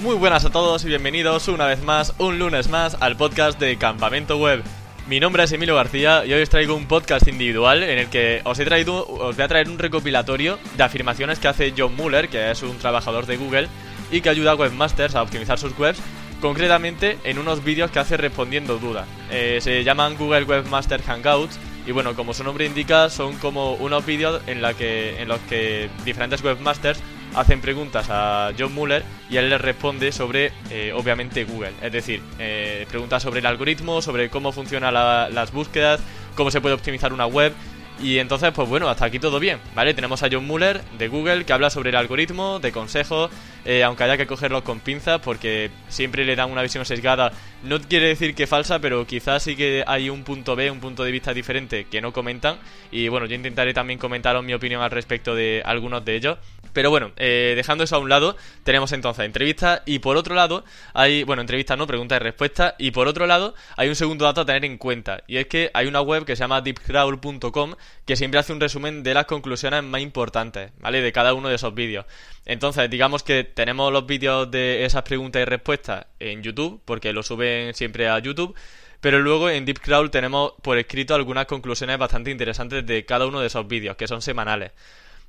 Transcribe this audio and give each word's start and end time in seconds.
Muy 0.00 0.14
buenas 0.14 0.44
a 0.44 0.50
todos 0.50 0.84
y 0.84 0.88
bienvenidos 0.88 1.48
una 1.48 1.66
vez 1.66 1.82
más, 1.82 2.14
un 2.18 2.38
lunes 2.38 2.68
más, 2.68 2.96
al 3.00 3.16
podcast 3.16 3.58
de 3.58 3.76
Campamento 3.78 4.38
Web. 4.38 4.62
Mi 5.08 5.18
nombre 5.18 5.42
es 5.42 5.50
Emilio 5.50 5.74
García 5.74 6.24
y 6.24 6.32
hoy 6.32 6.40
os 6.40 6.48
traigo 6.48 6.76
un 6.76 6.86
podcast 6.86 7.26
individual 7.26 7.82
en 7.82 7.98
el 7.98 8.08
que 8.08 8.40
os 8.44 8.60
he 8.60 8.64
traído, 8.64 9.04
os 9.08 9.34
voy 9.34 9.44
a 9.44 9.48
traer 9.48 9.68
un 9.68 9.76
recopilatorio 9.76 10.56
de 10.76 10.84
afirmaciones 10.84 11.40
que 11.40 11.48
hace 11.48 11.74
John 11.76 11.96
Muller, 11.96 12.28
que 12.28 12.48
es 12.48 12.62
un 12.62 12.78
trabajador 12.78 13.26
de 13.26 13.38
Google 13.38 13.68
y 14.12 14.20
que 14.20 14.28
ayuda 14.28 14.52
a 14.52 14.54
webmasters 14.54 15.16
a 15.16 15.22
optimizar 15.22 15.58
sus 15.58 15.76
webs, 15.76 15.98
concretamente 16.40 17.18
en 17.24 17.40
unos 17.40 17.64
vídeos 17.64 17.90
que 17.90 17.98
hace 17.98 18.16
respondiendo 18.16 18.78
dudas. 18.78 19.08
Eh, 19.32 19.58
se 19.60 19.82
llaman 19.82 20.16
Google 20.16 20.44
Webmaster 20.44 21.02
Hangouts 21.02 21.58
y 21.88 21.90
bueno, 21.90 22.14
como 22.14 22.34
su 22.34 22.44
nombre 22.44 22.66
indica, 22.66 23.10
son 23.10 23.36
como 23.38 23.72
unos 23.74 24.06
vídeos 24.06 24.42
en 24.46 24.62
los 24.62 24.74
que 24.76 25.90
diferentes 26.04 26.44
webmasters 26.44 27.00
hacen 27.34 27.60
preguntas 27.60 28.06
a 28.10 28.52
John 28.58 28.74
Muller 28.74 29.04
y 29.30 29.36
él 29.36 29.50
les 29.50 29.60
responde 29.60 30.12
sobre, 30.12 30.52
eh, 30.70 30.92
obviamente, 30.94 31.44
Google. 31.44 31.72
Es 31.82 31.92
decir, 31.92 32.22
eh, 32.38 32.86
preguntas 32.88 33.22
sobre 33.22 33.40
el 33.40 33.46
algoritmo, 33.46 34.02
sobre 34.02 34.30
cómo 34.30 34.52
funcionan 34.52 34.94
las 34.94 35.52
búsquedas, 35.52 36.00
cómo 36.34 36.50
se 36.50 36.60
puede 36.60 36.74
optimizar 36.74 37.12
una 37.12 37.26
web. 37.26 37.52
Y 38.00 38.18
entonces, 38.20 38.52
pues 38.52 38.68
bueno, 38.68 38.88
hasta 38.88 39.06
aquí 39.06 39.18
todo 39.18 39.40
bien, 39.40 39.58
¿vale? 39.74 39.92
Tenemos 39.92 40.22
a 40.22 40.28
John 40.30 40.46
Muller 40.46 40.82
de 40.98 41.08
Google 41.08 41.44
que 41.44 41.52
habla 41.52 41.68
sobre 41.68 41.90
el 41.90 41.96
algoritmo, 41.96 42.60
de 42.60 42.70
consejos, 42.70 43.28
eh, 43.64 43.82
aunque 43.82 44.04
haya 44.04 44.16
que 44.16 44.26
cogerlos 44.26 44.62
con 44.62 44.78
pinzas 44.78 45.20
porque 45.20 45.70
siempre 45.88 46.24
le 46.24 46.36
dan 46.36 46.52
una 46.52 46.62
visión 46.62 46.84
sesgada. 46.84 47.32
No 47.64 47.80
quiere 47.80 48.06
decir 48.06 48.36
que 48.36 48.46
falsa, 48.46 48.78
pero 48.78 49.04
quizás 49.04 49.42
sí 49.42 49.56
que 49.56 49.82
hay 49.84 50.10
un 50.10 50.22
punto 50.22 50.54
B, 50.54 50.70
un 50.70 50.78
punto 50.78 51.02
de 51.02 51.10
vista 51.10 51.34
diferente 51.34 51.86
que 51.90 52.00
no 52.00 52.12
comentan. 52.12 52.58
Y 52.92 53.08
bueno, 53.08 53.26
yo 53.26 53.34
intentaré 53.34 53.74
también 53.74 53.98
comentaros 53.98 54.44
mi 54.44 54.54
opinión 54.54 54.80
al 54.80 54.92
respecto 54.92 55.34
de 55.34 55.62
algunos 55.64 56.04
de 56.04 56.14
ellos. 56.14 56.38
Pero 56.72 56.90
bueno, 56.90 57.10
eh, 57.16 57.54
dejando 57.56 57.82
eso 57.82 57.96
a 57.96 57.98
un 57.98 58.08
lado, 58.08 58.36
tenemos 58.62 58.92
entonces 58.92 59.24
entrevistas 59.24 59.82
y 59.86 59.98
por 59.98 60.16
otro 60.16 60.36
lado 60.36 60.64
hay, 60.94 61.24
bueno, 61.24 61.42
entrevistas 61.42 61.76
no, 61.76 61.86
preguntas 61.86 62.20
y 62.20 62.22
respuestas 62.22 62.74
y 62.78 62.92
por 62.92 63.08
otro 63.08 63.26
lado 63.26 63.54
hay 63.76 63.88
un 63.88 63.96
segundo 63.96 64.24
dato 64.24 64.42
a 64.42 64.46
tener 64.46 64.64
en 64.64 64.78
cuenta 64.78 65.22
y 65.26 65.38
es 65.38 65.46
que 65.46 65.70
hay 65.74 65.86
una 65.86 66.00
web 66.00 66.24
que 66.24 66.36
se 66.36 66.40
llama 66.40 66.60
deepcrawl.com 66.60 67.74
que 68.04 68.16
siempre 68.16 68.40
hace 68.40 68.52
un 68.52 68.60
resumen 68.60 69.02
de 69.02 69.14
las 69.14 69.26
conclusiones 69.26 69.82
más 69.84 70.00
importantes, 70.00 70.72
¿vale? 70.80 71.02
De 71.02 71.12
cada 71.12 71.34
uno 71.34 71.48
de 71.48 71.56
esos 71.56 71.74
vídeos. 71.74 72.06
Entonces, 72.46 72.88
digamos 72.88 73.22
que 73.22 73.44
tenemos 73.44 73.92
los 73.92 74.06
vídeos 74.06 74.50
de 74.50 74.84
esas 74.84 75.02
preguntas 75.02 75.42
y 75.42 75.44
respuestas 75.44 76.06
en 76.18 76.42
YouTube, 76.42 76.80
porque 76.84 77.12
lo 77.12 77.22
suben 77.22 77.74
siempre 77.74 78.08
a 78.08 78.18
YouTube. 78.18 78.56
Pero 79.00 79.20
luego 79.20 79.48
en 79.48 79.64
DeepCrawl 79.64 80.10
tenemos 80.10 80.54
por 80.62 80.78
escrito 80.78 81.14
algunas 81.14 81.46
conclusiones 81.46 81.98
bastante 81.98 82.30
interesantes 82.30 82.84
de 82.84 83.04
cada 83.04 83.26
uno 83.26 83.40
de 83.40 83.46
esos 83.46 83.68
vídeos, 83.68 83.96
que 83.96 84.08
son 84.08 84.22
semanales. 84.22 84.72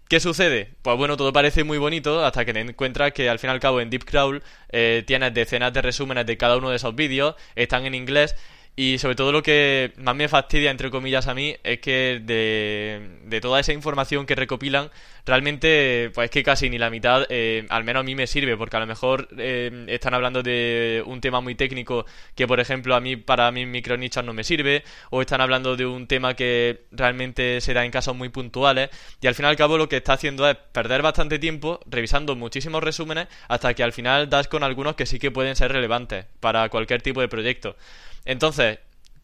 ¿Qué 0.10 0.20
sucede? 0.20 0.72
Pues 0.82 0.98
bueno, 0.98 1.18
todo 1.18 1.32
parece 1.32 1.64
muy 1.64 1.78
bonito 1.78 2.26
hasta 2.26 2.44
que 2.44 2.52
te 2.52 2.62
encuentras 2.62 3.12
que 3.12 3.30
al 3.30 3.38
fin 3.38 3.52
y 3.52 3.54
al 3.54 3.60
cabo 3.60 3.80
en 3.80 3.92
DeepCrawl 3.92 4.42
eh, 4.70 5.04
tienes 5.06 5.36
decenas 5.36 5.72
de 5.72 5.84
resúmenes 5.84 6.26
de 6.26 6.36
cada 6.36 6.58
uno 6.58 6.72
de 6.72 6.78
esos 6.78 6.96
vídeos, 6.96 7.36
están 7.56 7.86
en 7.86 7.94
inglés 7.94 8.36
y 8.76 8.98
sobre 8.98 9.16
todo 9.16 9.34
lo 9.34 9.44
que 9.44 9.92
más 9.98 10.16
me 10.16 10.30
fastidia, 10.30 10.72
entre 10.72 10.90
comillas, 10.90 11.28
a 11.28 11.34
mí, 11.34 11.56
es 11.64 11.80
que 11.80 12.22
de, 12.24 13.42
toda 13.42 13.60
esa 13.60 13.74
información 13.74 14.26
que 14.26 14.36
recopilan, 14.36 14.90
realmente, 15.26 16.12
pues 16.14 16.26
es 16.26 16.32
que 16.32 16.44
casi 16.44 16.70
ni 16.70 16.78
la 16.78 16.90
mitad, 16.90 17.26
eh, 17.30 17.66
al 17.70 17.84
menos 17.84 18.02
a 18.02 18.04
mí 18.04 18.16
me 18.16 18.26
sirve, 18.26 18.56
porque 18.56 18.78
a 18.78 18.80
lo 18.80 18.88
mejor 18.88 19.28
eh, 19.38 19.86
están 19.90 20.14
hablando 20.14 20.44
de 20.44 21.04
un 21.06 21.20
tema 21.20 21.42
muy 21.42 21.56
técnico 21.56 22.06
que, 22.36 22.48
por 22.48 22.62
ejemplo, 22.62 22.96
a 22.96 23.02
mí, 23.02 23.18
para 23.18 23.52
mis 23.52 23.68
micronichos 23.68 24.24
no 24.24 24.34
me 24.34 24.46
sirve, 24.46 24.84
o 25.10 25.20
están 25.20 25.42
hablando 25.42 25.76
de 25.76 25.86
un 25.86 26.08
tema 26.08 26.36
que 26.36 26.86
realmente 26.92 27.60
se 27.60 27.74
da 27.74 27.84
en 27.84 27.92
casos 27.92 28.16
muy 28.16 28.30
puntuales, 28.30 28.90
y 29.20 29.28
al 29.28 29.36
fin 29.36 29.46
y 29.46 29.50
al 29.50 29.58
cabo 29.58 29.78
lo 29.78 29.90
que 29.90 29.98
está 29.98 30.14
haciendo 30.14 30.50
es 30.50 30.56
perder 30.56 31.02
bastante 31.02 31.38
tiempo 31.38 31.82
revisando 31.86 32.36
muchísimos 32.38 32.82
resúmenes 32.82 33.28
hasta 33.50 33.74
que 33.74 33.84
al 33.84 33.92
final 33.92 34.30
das 34.30 34.48
con 34.48 34.64
algunos 34.64 34.96
que 34.96 35.06
sí 35.06 35.20
que 35.20 35.32
pueden 35.32 35.58
ser 35.58 35.72
relevantes 35.74 36.26
para 36.40 36.70
cualquier 36.70 37.02
tipo 37.02 37.20
de 37.20 37.28
proyecto. 37.28 37.76
Entonces, 38.26 38.80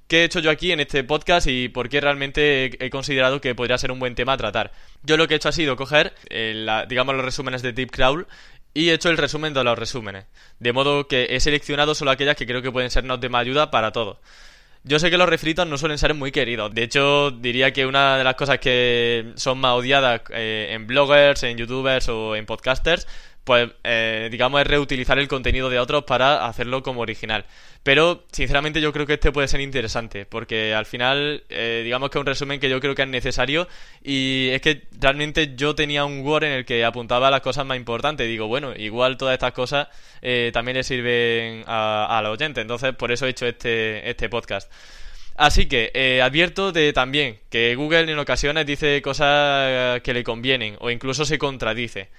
¿qué 0.07 0.21
he 0.21 0.23
hecho 0.25 0.39
yo 0.39 0.51
aquí 0.51 0.71
en 0.71 0.79
este 0.79 1.03
podcast 1.03 1.47
y 1.47 1.69
por 1.69 1.89
qué 1.89 2.01
realmente 2.01 2.85
he, 2.85 2.89
considerado 2.89 3.41
que 3.41 3.55
podría 3.55 3.77
ser 3.77 3.91
un 3.91 3.99
buen 3.99 4.15
tema 4.15 4.33
a 4.33 4.37
tratar? 4.37 4.71
Yo 5.03 5.17
lo 5.17 5.27
que 5.27 5.35
he 5.35 5.37
hecho 5.37 5.49
ha 5.49 5.53
sido 5.53 5.75
coger, 5.75 6.13
eh, 6.29 6.65
digamos, 6.87 7.15
los 7.15 7.25
resúmenes 7.25 7.61
de 7.61 7.73
Deep 7.73 7.91
Crawl 7.91 8.27
y 8.73 8.89
he 8.89 8.93
hecho 8.93 9.09
el 9.09 9.17
resumen 9.17 9.53
de 9.53 9.63
los 9.63 9.79
resúmenes. 9.79 10.25
De 10.59 10.73
modo 10.73 11.07
que 11.07 11.27
he 11.29 11.39
seleccionado 11.39 11.95
solo 11.95 12.11
aquellas 12.11 12.35
que 12.35 12.45
creo 12.45 12.61
que 12.61 12.71
pueden 12.71 12.91
sernos 12.91 13.19
de 13.21 13.29
más 13.29 13.41
ayuda 13.41 13.71
para 13.71 13.91
todos. 13.91 14.17
Yo 14.83 14.99
sé 14.99 15.09
que 15.09 15.17
los 15.17 15.27
refritos 15.27 15.65
no 15.65 15.79
suelen 15.79 15.97
ser 15.97 16.13
muy 16.13 16.31
queridos. 16.31 16.71
De 16.75 16.83
hecho, 16.83 17.31
diría 17.31 17.73
que 17.73 17.87
una 17.87 18.19
de 18.19 18.23
las 18.23 18.35
cosas 18.35 18.59
que 18.59 19.33
son 19.35 19.57
más 19.57 19.71
odiadas 19.71 20.21
eh, 20.29 20.67
en 20.73 20.85
bloggers, 20.85 21.41
en 21.41 21.57
youtubers 21.57 22.07
o 22.09 22.35
en 22.35 22.45
podcasters 22.45 23.07
pues 23.45 23.69
eh, 23.83 24.27
digamos 24.31 24.59
es 24.59 24.67
reutilizar 24.67 25.19
el 25.19 25.27
contenido 25.27 25.69
de 25.69 25.79
otros 25.79 26.03
para 26.03 26.47
hacerlo 26.47 26.83
como 26.83 27.01
original. 27.01 27.45
Pero 27.83 28.23
sinceramente 28.31 28.81
yo 28.81 28.91
creo 28.91 29.05
que 29.05 29.13
este 29.13 29.31
puede 29.31 29.47
ser 29.47 29.61
interesante, 29.61 30.25
porque 30.25 30.73
al 30.73 30.87
final 30.87 31.43
eh, 31.49 31.81
digamos 31.83 32.09
que 32.09 32.17
es 32.17 32.21
un 32.21 32.25
resumen 32.25 32.59
que 32.59 32.69
yo 32.69 32.81
creo 32.81 32.95
que 32.95 33.03
es 33.03 33.07
necesario 33.07 33.67
y 34.03 34.49
es 34.49 34.61
que 34.61 34.87
realmente 34.99 35.53
yo 35.55 35.75
tenía 35.75 36.05
un 36.05 36.25
Word 36.25 36.45
en 36.45 36.51
el 36.53 36.65
que 36.65 36.83
apuntaba 36.83 37.29
las 37.29 37.41
cosas 37.41 37.67
más 37.67 37.77
importantes. 37.77 38.27
Digo, 38.27 38.47
bueno, 38.47 38.73
igual 38.75 39.15
todas 39.15 39.33
estas 39.33 39.53
cosas 39.53 39.89
eh, 40.23 40.49
también 40.51 40.77
le 40.77 40.83
sirven 40.83 41.63
a, 41.67 42.17
a 42.17 42.21
los 42.23 42.33
oyentes, 42.33 42.63
entonces 42.63 42.95
por 42.95 43.11
eso 43.11 43.27
he 43.27 43.29
hecho 43.29 43.45
este, 43.45 44.09
este 44.09 44.27
podcast. 44.27 44.71
Así 45.35 45.67
que 45.67 46.21
advierto 46.23 46.71
de 46.71 46.93
también 46.93 47.39
que 47.49 47.75
Google 47.75 48.11
en 48.11 48.17
ocasiones 48.17 48.65
dice 48.65 49.01
cosas 49.03 50.01
que 50.01 50.13
le 50.13 50.23
convienen 50.23 50.77
o 50.79 50.89
incluso 50.89 51.25
se 51.25 51.37
contradice. 51.37 52.09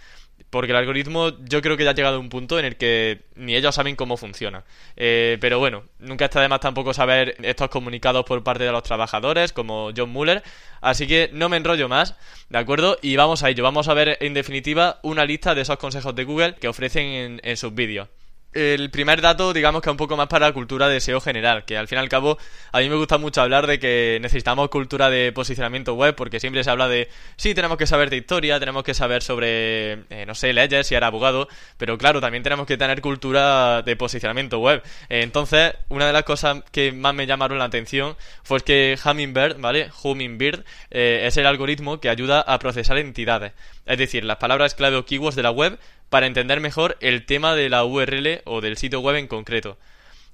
Porque 0.50 0.72
el 0.72 0.78
algoritmo 0.78 1.32
yo 1.44 1.60
creo 1.60 1.76
que 1.76 1.84
ya 1.84 1.90
ha 1.90 1.94
llegado 1.94 2.16
a 2.16 2.20
un 2.20 2.28
punto 2.28 2.58
en 2.58 2.64
el 2.64 2.76
que 2.76 3.22
ni 3.34 3.56
ellos 3.56 3.74
saben 3.74 3.96
cómo 3.96 4.16
funciona. 4.16 4.64
Eh, 4.96 5.38
pero 5.40 5.58
bueno, 5.58 5.84
nunca 5.98 6.26
está 6.26 6.40
de 6.40 6.48
más 6.48 6.60
tampoco 6.60 6.94
saber 6.94 7.36
estos 7.42 7.68
comunicados 7.68 8.24
por 8.24 8.42
parte 8.44 8.64
de 8.64 8.72
los 8.72 8.82
trabajadores, 8.82 9.52
como 9.52 9.90
John 9.96 10.10
Muller. 10.10 10.42
Así 10.80 11.06
que 11.06 11.30
no 11.32 11.48
me 11.48 11.56
enrollo 11.56 11.88
más, 11.88 12.14
¿de 12.48 12.58
acuerdo? 12.58 12.98
Y 13.02 13.16
vamos 13.16 13.42
a 13.42 13.50
ello. 13.50 13.64
Vamos 13.64 13.88
a 13.88 13.94
ver 13.94 14.18
en 14.20 14.34
definitiva 14.34 15.00
una 15.02 15.24
lista 15.24 15.54
de 15.54 15.62
esos 15.62 15.78
consejos 15.78 16.14
de 16.14 16.24
Google 16.24 16.54
que 16.54 16.68
ofrecen 16.68 17.40
en 17.42 17.56
sus 17.56 17.74
vídeos 17.74 18.08
el 18.56 18.90
primer 18.90 19.20
dato, 19.20 19.52
digamos 19.52 19.82
que 19.82 19.90
un 19.90 19.96
poco 19.96 20.16
más 20.16 20.28
para 20.28 20.46
la 20.46 20.52
cultura 20.52 20.88
de 20.88 21.00
SEO 21.00 21.20
general, 21.20 21.64
que 21.64 21.76
al 21.76 21.88
fin 21.88 21.98
y 21.98 22.00
al 22.00 22.08
cabo 22.08 22.38
a 22.72 22.80
mí 22.80 22.88
me 22.88 22.96
gusta 22.96 23.18
mucho 23.18 23.42
hablar 23.42 23.66
de 23.66 23.78
que 23.78 24.18
necesitamos 24.22 24.70
cultura 24.70 25.10
de 25.10 25.30
posicionamiento 25.32 25.94
web, 25.94 26.14
porque 26.14 26.40
siempre 26.40 26.64
se 26.64 26.70
habla 26.70 26.88
de, 26.88 27.08
sí, 27.36 27.54
tenemos 27.54 27.76
que 27.76 27.86
saber 27.86 28.08
de 28.08 28.16
historia, 28.16 28.58
tenemos 28.58 28.82
que 28.82 28.94
saber 28.94 29.22
sobre, 29.22 30.04
eh, 30.10 30.24
no 30.26 30.34
sé, 30.34 30.52
leyes, 30.52 30.86
si 30.86 30.94
era 30.94 31.08
abogado, 31.08 31.48
pero 31.76 31.98
claro, 31.98 32.20
también 32.20 32.42
tenemos 32.42 32.66
que 32.66 32.78
tener 32.78 33.00
cultura 33.02 33.82
de 33.82 33.94
posicionamiento 33.96 34.58
web. 34.58 34.82
entonces, 35.08 35.74
una 35.88 36.06
de 36.06 36.12
las 36.12 36.24
cosas 36.24 36.62
que 36.72 36.92
más 36.92 37.14
me 37.14 37.26
llamaron 37.26 37.58
la 37.58 37.66
atención 37.66 38.16
fue 38.42 38.60
que 38.60 38.98
Hummingbird, 39.04 39.60
¿vale? 39.60 39.90
Hummingbird 40.02 40.64
eh, 40.90 41.24
es 41.26 41.36
el 41.36 41.46
algoritmo 41.46 42.00
que 42.00 42.08
ayuda 42.08 42.40
a 42.40 42.58
procesar 42.58 42.98
entidades, 42.98 43.52
es 43.84 43.98
decir, 43.98 44.24
las 44.24 44.38
palabras 44.38 44.74
clave 44.74 44.96
o 44.96 45.04
keywords 45.04 45.36
de 45.36 45.42
la 45.42 45.50
web 45.50 45.78
para 46.08 46.26
entender 46.26 46.60
mejor 46.60 46.96
el 47.00 47.26
tema 47.26 47.54
de 47.54 47.68
la 47.68 47.84
URL 47.84 48.42
o 48.44 48.60
del 48.60 48.76
sitio 48.76 49.00
web 49.00 49.16
en 49.16 49.26
concreto. 49.26 49.78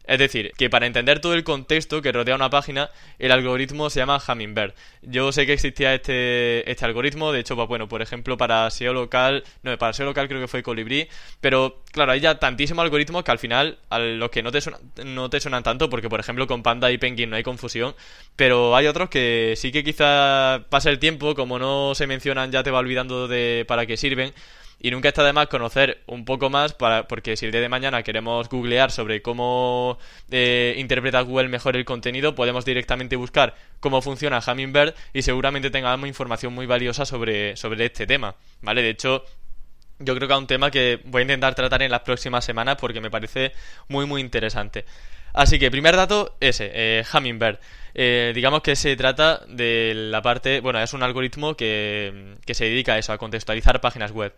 Es 0.05 0.19
decir, 0.19 0.53
que 0.59 0.69
para 0.69 0.87
entender 0.87 1.21
todo 1.21 1.34
el 1.34 1.44
contexto 1.44 2.03
que 2.03 2.10
rodea 2.10 2.34
una 2.34 2.50
página, 2.50 2.91
el 3.21 3.31
algoritmo 3.31 3.88
se 3.88 4.00
llama 4.00 4.21
Hummingbird. 4.27 4.75
Yo 5.03 5.31
sé 5.31 5.47
que 5.47 5.53
existía 5.53 5.94
este, 5.94 6.69
este 6.69 6.84
algoritmo, 6.84 7.31
de 7.31 7.41
hecho, 7.41 7.55
pues 7.55 7.69
bueno, 7.69 7.88
por 7.88 8.03
ejemplo, 8.03 8.37
para 8.37 8.69
SEO 8.71 8.93
local, 8.93 9.44
no, 9.62 9.78
para 9.78 9.93
SEO 9.93 10.06
local 10.06 10.27
creo 10.27 10.41
que 10.41 10.49
fue 10.49 10.62
Colibri, 10.62 11.09
pero 11.41 11.83
claro, 11.93 12.12
hay 12.12 12.21
ya 12.21 12.39
tantísimos 12.41 12.83
algoritmos 12.83 13.22
que 13.22 13.31
al 13.31 13.39
final, 13.39 13.78
a 13.91 14.00
los 14.00 14.31
que 14.31 14.43
no 14.43 14.50
te, 14.50 14.60
suenan, 14.60 14.81
no 15.04 15.31
te 15.31 15.39
suenan 15.39 15.62
tanto, 15.62 15.89
porque 15.89 16.09
por 16.09 16.19
ejemplo 16.19 16.49
con 16.49 16.65
Panda 16.65 16.91
y 16.91 16.99
Penguin 16.99 17.31
no 17.31 17.37
hay 17.37 17.44
confusión, 17.44 17.94
pero 18.34 18.75
hay 18.75 18.89
otros 18.89 19.09
que 19.09 19.54
sí 19.56 19.71
que 19.71 19.84
quizá 19.84 20.65
pase 20.69 20.91
el 20.91 20.99
tiempo, 20.99 21.37
como 21.37 21.60
no 21.60 21.94
se 21.94 22.09
mencionan, 22.09 22.50
ya 22.50 22.65
te 22.65 22.72
va 22.72 22.81
olvidando 22.81 23.28
de 23.28 23.65
para 23.69 23.86
qué 23.86 23.97
sirven. 23.97 24.34
Y 24.84 24.91
nunca 24.91 25.09
está 25.09 25.23
de 25.23 25.33
más 25.33 25.47
conocer 25.47 26.03
un 26.07 26.25
poco 26.25 26.51
más, 26.51 26.75
para, 26.75 27.07
porque 27.07 27.37
si 27.37 27.47
el 27.47 27.53
día 27.53 27.61
de 27.61 27.69
mañana 27.69 28.03
queremos 28.03 28.49
googlear 28.49 28.91
sobre 28.91 29.23
cómo 29.23 29.97
eh, 30.29 30.75
interpreta 30.77 31.21
Google 31.21 31.49
mejor 31.49 31.77
el 31.77 31.84
contenido, 31.84 32.34
podemos 32.34 32.65
directamente 32.65 33.15
buscar 33.15 33.55
cómo 33.79 34.03
funciona 34.03 34.43
Hummingbird 34.45 34.93
y 35.13 35.23
seguramente 35.23 35.71
tengamos 35.71 36.09
información 36.09 36.53
muy 36.53 36.67
valiosa 36.67 37.07
sobre, 37.07 37.57
sobre 37.57 37.87
este 37.87 38.09
tema. 38.09 38.34
¿Vale? 38.61 38.83
De 38.83 38.91
hecho, 38.91 39.25
yo 40.01 40.17
creo 40.17 40.27
que 40.27 40.34
es 40.34 40.41
un 40.41 40.49
tema 40.49 40.69
que 40.69 41.01
voy 41.05 41.21
a 41.21 41.23
intentar 41.23 41.55
tratar 41.55 41.81
en 41.83 41.91
las 41.93 42.01
próximas 42.01 42.45
semanas 42.45 42.75
porque 42.81 43.01
me 43.01 43.09
parece 43.09 43.53
muy 43.87 44.05
muy 44.05 44.21
interesante. 44.21 44.84
Así 45.33 45.61
que 45.61 45.71
primer 45.71 45.95
dato 45.95 46.37
ese, 46.41 46.71
eh. 46.75 47.05
Eh, 47.95 48.33
digamos 48.34 48.63
que 48.63 48.75
se 48.75 48.97
trata 48.97 49.43
de 49.47 49.93
la 49.95 50.23
parte, 50.23 50.61
bueno, 50.61 50.81
es 50.81 50.93
un 50.93 51.03
algoritmo 51.05 51.55
que, 51.57 52.37
que 52.45 52.55
se 52.55 52.65
dedica 52.65 52.95
a 52.95 52.99
eso, 52.99 53.13
a 53.13 53.19
contextualizar 53.19 53.81
páginas 53.81 54.11
web. 54.11 54.34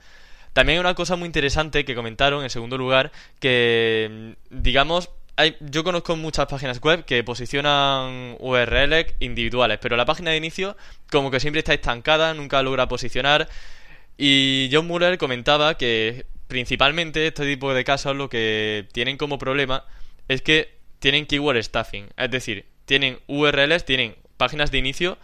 También 0.55 0.79
hay 0.79 0.81
una 0.81 0.95
cosa 0.95 1.17
muy 1.17 1.27
interesante 1.27 1.85
que 1.85 1.95
comentaron 1.95 2.43
en 2.43 2.49
segundo 2.49 2.79
lugar, 2.79 3.13
que 3.41 4.37
digamos 4.51 5.11
hay, 5.37 5.57
yo 5.61 5.83
conozco 5.83 6.15
muchas 6.17 6.47
páginas 6.47 6.81
web 6.81 7.05
que 7.05 7.25
posicionan 7.25 8.37
URLs 8.39 9.15
individuales, 9.19 9.79
pero 9.83 9.97
la 9.97 10.05
página 10.05 10.31
de 10.31 10.37
inicio 10.37 10.77
como 11.11 11.31
que 11.31 11.41
siempre 11.41 11.59
está 11.59 11.75
estancada, 11.75 12.33
nunca 12.35 12.63
logra 12.63 12.89
posicionar. 12.89 13.49
Y 14.17 14.71
John 14.73 14.87
Muller 14.87 15.19
comentaba 15.19 15.77
que 15.77 16.25
principalmente 16.47 17.27
este 17.27 17.45
tipo 17.47 17.75
de 17.75 17.85
casos 17.85 18.15
lo 18.15 18.29
que 18.29 18.87
tienen 18.93 19.17
como 19.17 19.39
problema 19.39 19.85
es 20.29 20.41
que 20.41 20.77
tienen 21.01 21.27
keyword 21.27 21.63
stuffing, 21.63 22.07
es 22.17 22.31
decir, 22.31 22.67
tienen 22.85 23.19
URLs, 23.27 23.85
tienen 23.85 24.15
páginas 24.37 24.71
de 24.71 24.79
inicio 24.79 25.19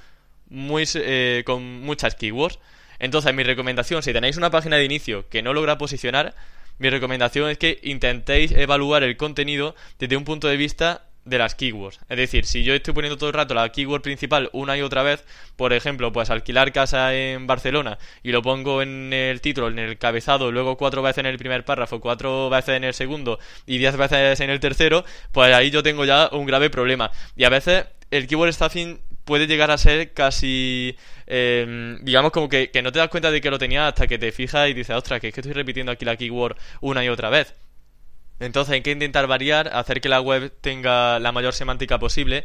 muy, 0.48 0.84
eh, 0.94 1.42
con 1.46 1.82
muchas 1.82 2.16
keywords. 2.16 2.58
Entonces, 3.00 3.34
mi 3.34 3.42
recomendación, 3.42 4.02
si 4.02 4.12
tenéis 4.12 4.36
una 4.36 4.50
página 4.50 4.76
de 4.76 4.84
inicio 4.84 5.28
que 5.28 5.42
no 5.42 5.52
logra 5.52 5.78
posicionar, 5.78 6.34
mi 6.78 6.88
recomendación 6.88 7.50
es 7.50 7.58
que 7.58 7.80
intentéis 7.82 8.52
evaluar 8.52 9.02
el 9.02 9.16
contenido 9.16 9.74
desde 9.98 10.16
un 10.16 10.24
punto 10.24 10.48
de 10.48 10.56
vista 10.56 11.02
de 11.24 11.38
las 11.38 11.54
keywords. 11.54 12.00
Es 12.08 12.16
decir, 12.16 12.46
si 12.46 12.62
yo 12.62 12.74
estoy 12.74 12.94
poniendo 12.94 13.18
todo 13.18 13.28
el 13.28 13.34
rato 13.34 13.54
la 13.54 13.68
keyword 13.68 14.02
principal 14.02 14.48
una 14.52 14.76
y 14.76 14.82
otra 14.82 15.02
vez, 15.02 15.24
por 15.56 15.72
ejemplo, 15.72 16.12
pues 16.12 16.30
alquilar 16.30 16.72
casa 16.72 17.14
en 17.14 17.46
Barcelona 17.46 17.98
y 18.22 18.32
lo 18.32 18.42
pongo 18.42 18.82
en 18.82 19.12
el 19.12 19.40
título, 19.40 19.68
en 19.68 19.78
el 19.78 19.98
cabezado, 19.98 20.50
luego 20.50 20.76
cuatro 20.76 21.02
veces 21.02 21.18
en 21.18 21.26
el 21.26 21.38
primer 21.38 21.64
párrafo, 21.64 22.00
cuatro 22.00 22.48
veces 22.48 22.76
en 22.76 22.84
el 22.84 22.94
segundo 22.94 23.38
y 23.66 23.78
diez 23.78 23.96
veces 23.96 24.40
en 24.40 24.50
el 24.50 24.60
tercero, 24.60 25.04
pues 25.32 25.54
ahí 25.54 25.70
yo 25.70 25.82
tengo 25.82 26.04
ya 26.04 26.28
un 26.32 26.46
grave 26.46 26.70
problema. 26.70 27.10
Y 27.36 27.44
a 27.44 27.50
veces 27.50 27.84
el 28.10 28.26
keyword 28.26 28.52
stuffing 28.52 29.00
puede 29.30 29.46
llegar 29.46 29.70
a 29.70 29.78
ser 29.78 30.12
casi, 30.12 30.96
eh, 31.28 31.96
digamos, 32.02 32.32
como 32.32 32.48
que, 32.48 32.72
que 32.72 32.82
no 32.82 32.90
te 32.90 32.98
das 32.98 33.08
cuenta 33.10 33.30
de 33.30 33.40
que 33.40 33.48
lo 33.48 33.60
tenía 33.60 33.86
hasta 33.86 34.08
que 34.08 34.18
te 34.18 34.32
fijas 34.32 34.68
y 34.68 34.74
dices, 34.74 34.96
ostras, 34.96 35.20
que 35.20 35.28
es 35.28 35.34
que 35.34 35.40
estoy 35.40 35.52
repitiendo 35.52 35.92
aquí 35.92 36.04
la 36.04 36.16
keyword 36.16 36.56
una 36.80 37.04
y 37.04 37.08
otra 37.08 37.30
vez. 37.30 37.54
Entonces 38.40 38.74
hay 38.74 38.82
que 38.82 38.90
intentar 38.90 39.28
variar, 39.28 39.68
hacer 39.72 40.00
que 40.00 40.08
la 40.08 40.20
web 40.20 40.52
tenga 40.60 41.20
la 41.20 41.30
mayor 41.30 41.54
semántica 41.54 42.00
posible. 42.00 42.44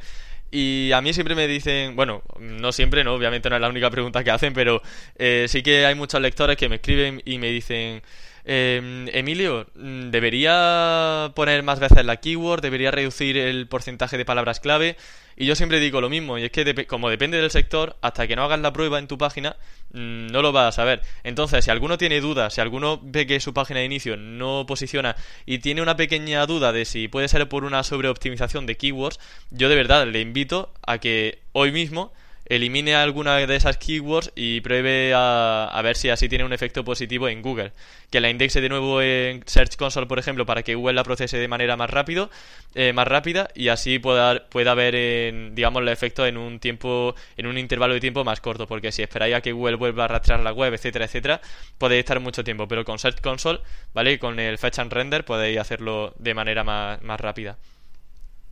Y 0.51 0.91
a 0.91 1.01
mí 1.01 1.11
siempre 1.11 1.33
me 1.33 1.47
dicen, 1.47 1.95
bueno, 1.95 2.21
no 2.39 2.71
siempre, 2.71 3.03
no, 3.03 3.15
obviamente 3.15 3.49
no 3.49 3.55
es 3.55 3.61
la 3.63 3.69
única 3.69 3.89
pregunta 3.89 4.23
que 4.23 4.29
hacen, 4.29 4.53
pero 4.53 4.83
eh, 5.17 5.47
sí 5.49 5.63
que 5.63 5.87
hay 5.87 5.95
muchos 5.95 6.21
lectores 6.21 6.55
que 6.55 6.69
me 6.69 6.75
escriben 6.75 7.19
y 7.25 7.39
me 7.39 7.49
dicen, 7.49 8.03
eh, 8.45 9.09
Emilio, 9.11 9.67
¿debería 9.75 11.31
poner 11.35 11.63
más 11.63 11.79
veces 11.79 12.05
la 12.05 12.17
keyword? 12.17 12.61
¿Debería 12.61 12.91
reducir 12.91 13.37
el 13.37 13.67
porcentaje 13.67 14.17
de 14.17 14.25
palabras 14.25 14.59
clave? 14.59 14.97
Y 15.35 15.47
yo 15.47 15.55
siempre 15.55 15.79
digo 15.79 15.99
lo 15.99 16.09
mismo, 16.09 16.37
y 16.37 16.43
es 16.43 16.51
que 16.51 16.85
como 16.85 17.09
depende 17.09 17.41
del 17.41 17.51
sector, 17.51 17.97
hasta 18.01 18.27
que 18.27 18.35
no 18.35 18.43
hagas 18.43 18.59
la 18.59 18.71
prueba 18.71 18.99
en 18.99 19.07
tu 19.07 19.17
página, 19.17 19.57
mm, 19.91 20.27
no 20.27 20.41
lo 20.41 20.51
vas 20.51 20.67
a 20.67 20.71
saber. 20.71 21.01
Entonces, 21.23 21.65
si 21.65 21.71
alguno 21.71 21.97
tiene 21.97 22.21
dudas, 22.21 22.53
si 22.53 22.61
alguno 22.61 22.99
ve 23.03 23.27
que 23.27 23.39
su 23.39 23.53
página 23.53 23.79
de 23.79 23.85
inicio 23.85 24.15
no 24.15 24.65
posiciona 24.65 25.15
y 25.45 25.57
tiene 25.57 25.81
una 25.81 25.97
pequeña 25.97 26.45
duda 26.45 26.71
de 26.71 26.85
si 26.85 27.07
puede 27.07 27.27
ser 27.27 27.49
por 27.49 27.65
una 27.65 27.83
sobreoptimización 27.83 28.65
de 28.65 28.77
keywords, 28.77 29.19
yo 29.49 29.67
de 29.69 29.75
verdad 29.75 30.07
le 30.07 30.21
invito 30.21 30.71
a 30.85 30.99
que 30.99 31.39
hoy 31.51 31.71
mismo 31.71 32.13
elimine 32.45 32.95
alguna 32.95 33.37
de 33.37 33.55
esas 33.55 33.77
keywords 33.77 34.31
y 34.35 34.61
pruebe 34.61 35.13
a, 35.15 35.79
ver 35.83 35.95
si 35.95 36.09
así 36.09 36.29
tiene 36.29 36.43
un 36.43 36.53
efecto 36.53 36.83
positivo 36.83 37.27
en 37.27 37.41
Google. 37.41 37.71
Que 38.09 38.21
la 38.21 38.29
indexe 38.29 38.61
de 38.61 38.69
nuevo 38.69 39.01
en 39.01 39.43
Search 39.45 39.75
Console, 39.75 40.07
por 40.07 40.19
ejemplo, 40.19 40.45
para 40.45 40.63
que 40.63 40.75
Google 40.75 40.93
la 40.93 41.03
procese 41.03 41.37
de 41.37 41.47
manera 41.47 41.75
más 41.75 41.89
rápido, 41.89 42.29
eh, 42.75 42.93
más 42.93 43.07
rápida 43.07 43.49
y 43.55 43.69
así 43.69 43.99
pueda, 43.99 44.47
pueda 44.49 44.71
haber, 44.71 44.95
en, 44.95 45.55
digamos, 45.55 45.81
el 45.81 45.89
efecto 45.89 46.25
en 46.25 46.37
un 46.37 46.59
tiempo, 46.59 47.15
en 47.37 47.47
un 47.47 47.57
intervalo 47.57 47.93
de 47.93 47.99
tiempo 47.99 48.23
más 48.23 48.41
corto. 48.41 48.67
Porque 48.67 48.91
si 48.91 49.01
esperáis 49.01 49.35
a 49.35 49.41
que 49.41 49.51
Google 49.51 49.75
vuelva 49.75 50.03
a 50.03 50.05
arrastrar 50.05 50.39
la 50.39 50.53
web, 50.53 50.73
etcétera, 50.73 51.05
etcétera, 51.05 51.41
podéis 51.77 51.99
estar 51.99 52.19
mucho 52.19 52.43
tiempo. 52.43 52.67
Pero 52.67 52.85
con 52.85 52.99
Search 52.99 53.21
Console, 53.21 53.59
¿vale? 53.93 54.19
con 54.19 54.39
el 54.39 54.57
Fetch 54.57 54.79
and 54.79 54.93
Render 54.93 55.25
podéis 55.25 55.59
hacerlo 55.59 56.13
de 56.17 56.33
manera 56.33 56.63
más, 56.63 57.01
más 57.01 57.19
rápida. 57.19 57.57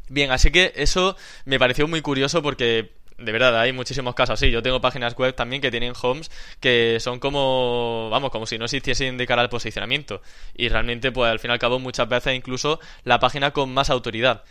Bien, 0.10 0.31
así 0.31 0.51
que 0.51 0.74
eso 0.75 1.16
me 1.46 1.57
pareció 1.57 1.88
muy 1.88 2.01
curioso 2.01 2.42
porque 2.42 2.92
de 3.18 3.31
verdad, 3.31 3.60
hay 3.60 3.74
muchísimos 3.74 4.15
casos 4.15 4.33
así. 4.33 4.51
Yo 4.51 4.62
tengo 4.62 4.81
páginas 4.81 5.15
web 5.15 5.36
también 5.36 5.62
que 5.62 5.71
tienen 5.71 5.94
homes 6.01 6.31
que 6.60 6.98
son 7.00 7.19
como, 7.19 8.10
vamos, 8.12 8.31
como 8.31 8.45
si 8.45 8.57
no 8.57 8.65
existiesen 8.65 9.18
de 9.18 9.27
cara 9.27 9.42
al 9.42 9.50
posicionamiento. 9.50 10.21
Y 10.56 10.69
realmente, 10.69 11.12
pues 11.12 11.31
al 11.31 11.39
fin 11.39 11.51
y 11.51 11.54
al 11.54 11.60
cabo, 11.60 11.80
muchas 11.80 12.07
veces 12.07 12.36
incluso 12.36 12.80
la 13.04 13.19
página 13.19 13.51
con 13.51 13.74
más 13.74 13.89
autoridad. 13.89 14.44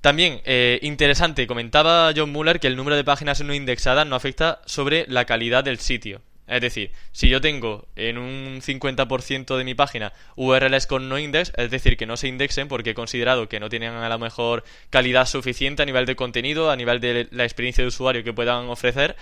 También, 0.00 0.42
eh, 0.44 0.78
interesante, 0.82 1.46
comentaba 1.46 2.12
John 2.14 2.30
Muller 2.30 2.60
que 2.60 2.66
el 2.66 2.76
número 2.76 2.96
de 2.96 3.04
páginas 3.04 3.40
no 3.42 3.54
indexadas 3.54 4.06
no 4.06 4.16
afecta 4.16 4.60
sobre 4.66 5.06
la 5.08 5.24
calidad 5.24 5.64
del 5.64 5.78
sitio. 5.78 6.20
Es 6.46 6.60
decir, 6.60 6.92
si 7.12 7.28
yo 7.28 7.40
tengo 7.40 7.86
en 7.96 8.18
un 8.18 8.60
50% 8.60 9.56
de 9.56 9.64
mi 9.64 9.74
página 9.74 10.12
URLs 10.36 10.86
con 10.86 11.08
no 11.08 11.18
index, 11.18 11.52
es 11.56 11.70
decir, 11.70 11.96
que 11.96 12.06
no 12.06 12.16
se 12.16 12.28
indexen 12.28 12.68
porque 12.68 12.90
he 12.90 12.94
considerado 12.94 13.48
que 13.48 13.60
no 13.60 13.70
tienen 13.70 13.94
a 13.94 14.08
lo 14.08 14.18
mejor 14.18 14.64
calidad 14.90 15.26
suficiente 15.26 15.82
a 15.82 15.86
nivel 15.86 16.04
de 16.04 16.16
contenido, 16.16 16.70
a 16.70 16.76
nivel 16.76 17.00
de 17.00 17.28
la 17.30 17.44
experiencia 17.44 17.82
de 17.82 17.88
usuario 17.88 18.24
que 18.24 18.34
puedan 18.34 18.68
ofrecer, 18.68 19.16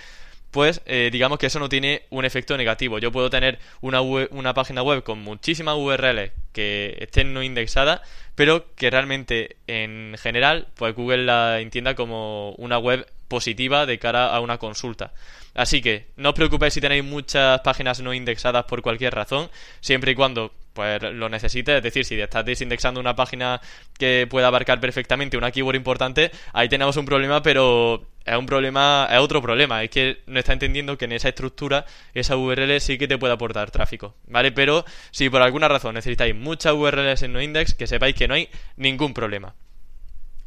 pues 0.53 0.81
eh, 0.85 1.09
digamos 1.11 1.39
que 1.39 1.47
eso 1.47 1.59
no 1.59 1.67
tiene 1.67 2.03
un 2.11 2.25
efecto 2.25 2.55
negativo. 2.57 2.99
Yo 2.99 3.11
puedo 3.11 3.29
tener 3.29 3.57
una, 3.81 4.01
una 4.01 4.53
página 4.53 4.83
web 4.83 5.03
con 5.03 5.19
muchísimas 5.19 5.75
URLs 5.75 6.31
que 6.51 6.95
estén 6.99 7.33
no 7.33 7.41
indexadas, 7.41 8.01
pero 8.35 8.67
que 8.75 8.91
realmente 8.91 9.55
en 9.65 10.15
general 10.19 10.67
pues 10.75 10.93
Google 10.93 11.23
la 11.23 11.59
entienda 11.59 11.95
como 11.95 12.51
una 12.59 12.77
web 12.77 13.07
positiva 13.33 13.87
de 13.87 13.97
cara 13.97 14.27
a 14.27 14.39
una 14.41 14.59
consulta. 14.59 15.11
Así 15.55 15.81
que 15.81 16.05
no 16.17 16.29
os 16.29 16.35
preocupéis 16.35 16.75
si 16.75 16.81
tenéis 16.81 17.03
muchas 17.03 17.61
páginas 17.61 17.99
no 17.99 18.13
indexadas 18.13 18.65
por 18.65 18.83
cualquier 18.83 19.15
razón, 19.15 19.49
siempre 19.81 20.11
y 20.11 20.15
cuando 20.15 20.53
pues 20.73 21.01
lo 21.01 21.29
necesites, 21.29 21.77
es 21.77 21.83
decir, 21.83 22.05
si 22.05 22.19
estás 22.21 22.45
desindexando 22.45 22.99
una 22.99 23.15
página 23.15 23.59
que 23.97 24.27
pueda 24.29 24.47
abarcar 24.47 24.79
perfectamente 24.79 25.35
una 25.35 25.51
keyword 25.51 25.75
importante, 25.75 26.29
ahí 26.53 26.69
tenemos 26.69 26.95
un 26.97 27.05
problema, 27.05 27.41
pero 27.41 28.05
es 28.23 28.37
un 28.37 28.45
problema, 28.45 29.07
es 29.11 29.19
otro 29.19 29.41
problema, 29.41 29.83
es 29.83 29.89
que 29.89 30.21
no 30.27 30.37
está 30.39 30.53
entendiendo 30.53 30.95
que 30.95 31.05
en 31.05 31.13
esa 31.13 31.29
estructura 31.29 31.85
esa 32.13 32.37
URL 32.37 32.79
sí 32.81 32.99
que 32.99 33.07
te 33.07 33.17
puede 33.17 33.33
aportar 33.33 33.71
tráfico, 33.71 34.15
¿vale? 34.27 34.51
Pero 34.51 34.85
si 35.09 35.27
por 35.29 35.41
alguna 35.41 35.67
razón 35.67 35.95
necesitáis 35.95 36.35
muchas 36.35 36.73
URLs 36.73 37.23
en 37.23 37.33
no 37.33 37.41
index, 37.41 37.73
que 37.73 37.87
sepáis 37.87 38.15
que 38.15 38.27
no 38.27 38.35
hay 38.35 38.49
ningún 38.77 39.13
problema. 39.15 39.55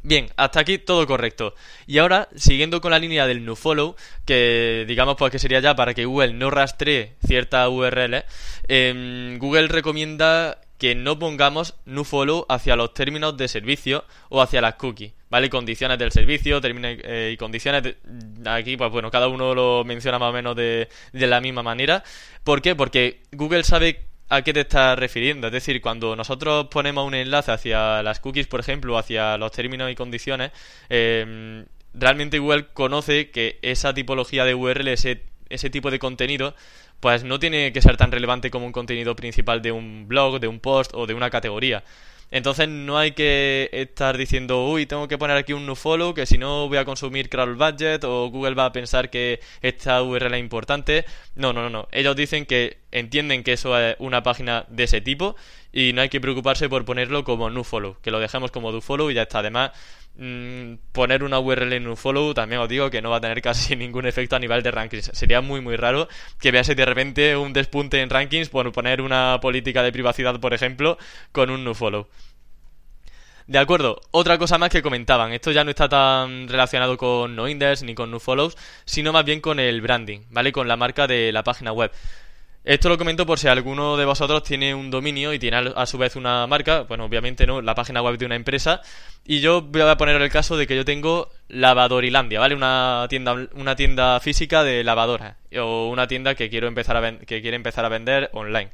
Bien, 0.06 0.28
hasta 0.36 0.60
aquí 0.60 0.78
todo 0.78 1.04
correcto. 1.04 1.54
Y 1.88 1.98
ahora, 1.98 2.28
siguiendo 2.36 2.80
con 2.80 2.92
la 2.92 3.00
línea 3.00 3.26
del 3.26 3.44
nofollow, 3.44 3.96
que 4.24 4.84
digamos 4.86 5.16
pues 5.16 5.32
que 5.32 5.40
sería 5.40 5.58
ya 5.58 5.74
para 5.74 5.94
que 5.94 6.04
Google 6.04 6.32
no 6.32 6.48
rastree 6.48 7.14
ciertas 7.26 7.68
URLs, 7.68 8.22
em, 8.68 9.36
Google 9.38 9.66
recomienda 9.66 10.60
que 10.78 10.94
no 10.94 11.18
pongamos 11.18 11.74
nofollow 11.86 12.46
hacia 12.48 12.76
los 12.76 12.94
términos 12.94 13.36
de 13.36 13.48
servicio 13.48 14.04
o 14.28 14.40
hacia 14.40 14.60
las 14.60 14.76
cookies, 14.76 15.12
¿vale? 15.28 15.50
Condiciones 15.50 15.98
del 15.98 16.12
servicio, 16.12 16.60
términos 16.60 16.98
eh, 17.02 17.30
y 17.34 17.36
condiciones. 17.36 17.82
De, 17.82 17.96
aquí, 18.48 18.76
pues 18.76 18.92
bueno, 18.92 19.10
cada 19.10 19.26
uno 19.26 19.56
lo 19.56 19.82
menciona 19.84 20.20
más 20.20 20.30
o 20.30 20.32
menos 20.32 20.54
de, 20.54 20.88
de 21.12 21.26
la 21.26 21.40
misma 21.40 21.64
manera. 21.64 22.04
¿Por 22.44 22.62
qué? 22.62 22.76
Porque 22.76 23.22
Google 23.32 23.64
sabe 23.64 24.06
a 24.28 24.42
qué 24.42 24.52
te 24.52 24.60
estás 24.60 24.98
refiriendo. 24.98 25.46
Es 25.46 25.52
decir, 25.52 25.80
cuando 25.80 26.16
nosotros 26.16 26.66
ponemos 26.70 27.06
un 27.06 27.14
enlace 27.14 27.52
hacia 27.52 28.02
las 28.02 28.20
cookies, 28.20 28.46
por 28.46 28.60
ejemplo, 28.60 28.98
hacia 28.98 29.36
los 29.38 29.52
términos 29.52 29.90
y 29.90 29.94
condiciones, 29.94 30.52
eh, 30.88 31.64
realmente 31.94 32.38
Google 32.38 32.66
conoce 32.72 33.30
que 33.30 33.58
esa 33.62 33.94
tipología 33.94 34.44
de 34.44 34.54
URL, 34.54 34.88
ese, 34.88 35.22
ese 35.48 35.70
tipo 35.70 35.90
de 35.90 35.98
contenido, 35.98 36.54
pues 37.00 37.24
no 37.24 37.38
tiene 37.38 37.72
que 37.72 37.82
ser 37.82 37.96
tan 37.96 38.12
relevante 38.12 38.50
como 38.50 38.66
un 38.66 38.72
contenido 38.72 39.16
principal 39.16 39.62
de 39.62 39.72
un 39.72 40.08
blog, 40.08 40.40
de 40.40 40.48
un 40.48 40.60
post 40.60 40.92
o 40.94 41.06
de 41.06 41.14
una 41.14 41.30
categoría. 41.30 41.84
Entonces 42.30 42.68
no 42.68 42.98
hay 42.98 43.12
que 43.12 43.70
estar 43.72 44.16
diciendo, 44.16 44.66
uy, 44.66 44.86
tengo 44.86 45.08
que 45.08 45.18
poner 45.18 45.36
aquí 45.36 45.52
un 45.52 45.64
nofollow, 45.66 46.12
que 46.14 46.26
si 46.26 46.38
no 46.38 46.68
voy 46.68 46.78
a 46.78 46.84
consumir 46.84 47.28
crawl 47.28 47.54
budget 47.54 48.02
o 48.04 48.28
Google 48.30 48.54
va 48.54 48.66
a 48.66 48.72
pensar 48.72 49.10
que 49.10 49.40
esta 49.62 50.02
URL 50.02 50.34
es 50.34 50.40
importante. 50.40 51.04
No, 51.34 51.52
no, 51.52 51.62
no, 51.62 51.70
no. 51.70 51.88
Ellos 51.92 52.16
dicen 52.16 52.46
que 52.46 52.78
entienden 52.90 53.44
que 53.44 53.52
eso 53.52 53.78
es 53.78 53.96
una 53.98 54.22
página 54.22 54.66
de 54.68 54.84
ese 54.84 55.00
tipo 55.00 55.36
y 55.76 55.92
no 55.92 56.00
hay 56.00 56.08
que 56.08 56.20
preocuparse 56.20 56.68
por 56.68 56.84
ponerlo 56.84 57.22
como 57.24 57.50
nofollow, 57.50 57.96
que 58.00 58.10
lo 58.10 58.18
dejemos 58.18 58.50
como 58.50 58.72
dofollow 58.72 59.10
y 59.10 59.14
ya 59.14 59.22
está. 59.22 59.40
Además, 59.40 59.72
Mm, 60.18 60.76
poner 60.92 61.22
una 61.22 61.38
URL 61.38 61.74
en 61.74 61.86
un 61.86 61.96
follow 61.96 62.32
también 62.32 62.62
os 62.62 62.68
digo 62.70 62.88
que 62.88 63.02
no 63.02 63.10
va 63.10 63.18
a 63.18 63.20
tener 63.20 63.42
casi 63.42 63.76
ningún 63.76 64.06
efecto 64.06 64.36
a 64.36 64.38
nivel 64.38 64.62
de 64.62 64.70
rankings. 64.70 65.10
Sería 65.12 65.40
muy 65.42 65.60
muy 65.60 65.76
raro 65.76 66.08
que 66.40 66.50
vease 66.50 66.74
de 66.74 66.84
repente 66.86 67.36
un 67.36 67.52
despunte 67.52 68.00
en 68.00 68.08
rankings 68.08 68.48
por 68.48 68.70
poner 68.72 69.02
una 69.02 69.38
política 69.42 69.82
de 69.82 69.92
privacidad, 69.92 70.40
por 70.40 70.54
ejemplo, 70.54 70.96
con 71.32 71.50
un 71.50 71.64
nofollow. 71.64 72.08
De 73.46 73.58
acuerdo, 73.58 74.00
otra 74.10 74.38
cosa 74.38 74.58
más 74.58 74.70
que 74.70 74.82
comentaban, 74.82 75.32
esto 75.32 75.52
ya 75.52 75.62
no 75.62 75.70
está 75.70 75.88
tan 75.88 76.48
relacionado 76.48 76.96
con 76.96 77.36
noindex 77.36 77.84
ni 77.84 77.94
con 77.94 78.10
nofollows, 78.10 78.56
sino 78.84 79.12
más 79.12 79.24
bien 79.24 79.40
con 79.40 79.60
el 79.60 79.80
branding, 79.80 80.20
¿vale? 80.30 80.50
Con 80.50 80.66
la 80.66 80.76
marca 80.76 81.06
de 81.06 81.30
la 81.30 81.44
página 81.44 81.72
web. 81.72 81.92
Esto 82.66 82.88
lo 82.88 82.98
comento 82.98 83.24
por 83.26 83.38
si 83.38 83.46
alguno 83.46 83.96
de 83.96 84.04
vosotros 84.04 84.42
tiene 84.42 84.74
un 84.74 84.90
dominio 84.90 85.32
y 85.32 85.38
tiene 85.38 85.72
a 85.76 85.86
su 85.86 85.98
vez 85.98 86.16
una 86.16 86.48
marca, 86.48 86.80
bueno, 86.80 87.04
obviamente 87.04 87.46
no, 87.46 87.62
la 87.62 87.76
página 87.76 88.02
web 88.02 88.18
de 88.18 88.26
una 88.26 88.34
empresa, 88.34 88.80
y 89.24 89.38
yo 89.38 89.62
voy 89.62 89.82
a 89.82 89.96
poner 89.96 90.20
el 90.20 90.28
caso 90.30 90.56
de 90.56 90.66
que 90.66 90.74
yo 90.74 90.84
tengo 90.84 91.30
Lavadorilandia, 91.46 92.40
¿vale? 92.40 92.56
Una 92.56 93.06
tienda, 93.08 93.34
una 93.54 93.76
tienda 93.76 94.18
física 94.18 94.64
de 94.64 94.82
lavadoras, 94.82 95.36
o 95.56 95.90
una 95.90 96.08
tienda 96.08 96.34
que 96.34 96.50
quiero 96.50 96.66
empezar 96.66 96.96
a 96.96 97.18
que 97.20 97.40
quiere 97.40 97.54
empezar 97.54 97.84
a 97.84 97.88
vender 97.88 98.30
online. 98.32 98.72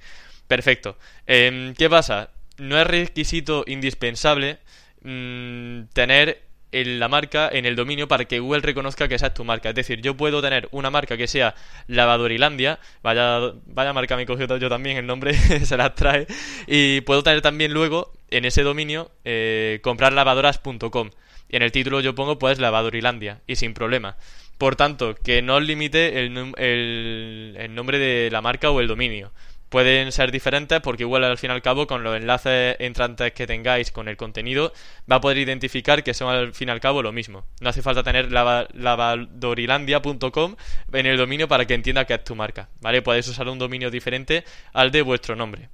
Perfecto. 0.49 0.97
Em, 1.27 1.75
¿Qué 1.75 1.91
pasa? 1.91 2.31
No 2.57 2.79
es 2.81 2.87
requisito 2.87 3.63
indispensable 3.67 4.59
mm, 5.03 5.83
tener 5.93 6.41
en 6.73 6.99
la 6.99 7.09
marca, 7.09 7.49
en 7.53 7.67
el 7.67 7.77
dominio, 7.77 8.09
para 8.09 8.25
que 8.25 8.41
Google 8.41 8.63
reconozca 8.63 9.07
que 9.07 9.15
esa 9.15 9.29
es 9.29 9.35
tu 9.35 9.45
marca. 9.45 9.69
Es 9.69 9.75
decir, 9.75 10.01
yo 10.01 10.17
puedo 10.17 10.43
tener 10.43 10.69
una 10.73 10.91
marca 10.91 11.17
que 11.17 11.29
sea 11.29 11.55
Lavadorilandia, 11.87 12.81
vaya, 13.03 13.53
vaya 13.67 13.93
marca 13.93 14.17
me 14.17 14.23
he 14.23 14.27
cogido 14.27 14.57
yo 14.57 14.69
también, 14.69 14.97
el 14.97 15.07
nombre 15.07 15.35
se 15.65 15.77
las 15.77 15.95
trae, 15.95 16.27
y 16.67 17.03
puedo 17.03 17.23
tener 17.23 17.43
también 17.43 17.73
luego 17.73 18.13
en 18.31 18.45
ese 18.45 18.63
dominio 18.63 19.11
eh, 19.25 19.81
comprar 19.83 20.13
lavadoras.com. 20.13 21.11
Y 21.49 21.57
en 21.57 21.63
el 21.63 21.73
título 21.73 22.01
yo 22.01 22.15
pongo 22.15 22.39
pues 22.39 22.59
Lavadorilandia, 22.59 23.41
y 23.47 23.57
sin 23.57 23.75
problema. 23.75 24.17
Por 24.57 24.77
tanto, 24.77 25.15
que 25.15 25.43
no 25.43 25.57
os 25.57 25.63
limite 25.63 26.21
el, 26.25 26.55
el 26.57 27.75
nombre 27.75 27.99
de 27.99 28.31
la 28.31 28.41
marca 28.41 28.71
o 28.71 28.81
el 28.81 28.87
dominio 28.87 29.33
pueden 29.73 30.13
ser 30.13 30.31
diferentes 30.31 30.81
porque 30.83 31.03
igual 31.05 31.25
al 31.25 31.39
fin 31.39 31.51
y 31.51 31.55
al 31.55 31.63
cabo 31.63 31.87
con 31.87 32.05
los 32.05 32.15
enlaces 32.15 32.77
entrantes 32.79 33.33
que 33.33 33.47
tengáis 33.47 33.91
con 33.91 34.07
el 34.07 34.19
contenido 34.19 34.75
va 35.11 35.17
a 35.17 35.21
poder 35.23 35.39
identificar 35.39 36.05
que 36.05 36.13
son 36.13 36.29
al 36.29 36.53
fin 36.53 36.69
y 36.69 36.73
al 36.73 36.79
cabo 36.79 37.03
lo 37.03 37.11
mismo. 37.11 37.47
No 37.61 37.71
hace 37.71 37.81
falta 37.81 38.03
tener 38.03 38.31
lavadorilandia.com 38.31 40.57
en 40.93 41.07
el 41.07 41.17
dominio 41.17 41.49
para 41.49 41.65
que 41.65 41.73
entienda 41.73 42.05
que 42.05 42.13
es 42.13 42.23
tu 42.23 42.37
marca, 42.37 42.69
¿vale? 42.83 43.01
Podéis 43.01 43.29
usar 43.29 43.49
un 43.49 43.59
dominio 43.59 43.91
diferente 43.91 44.45
al 44.75 44.91
de 44.93 45.01
vuestro 45.01 45.37
nombre. 45.37 45.71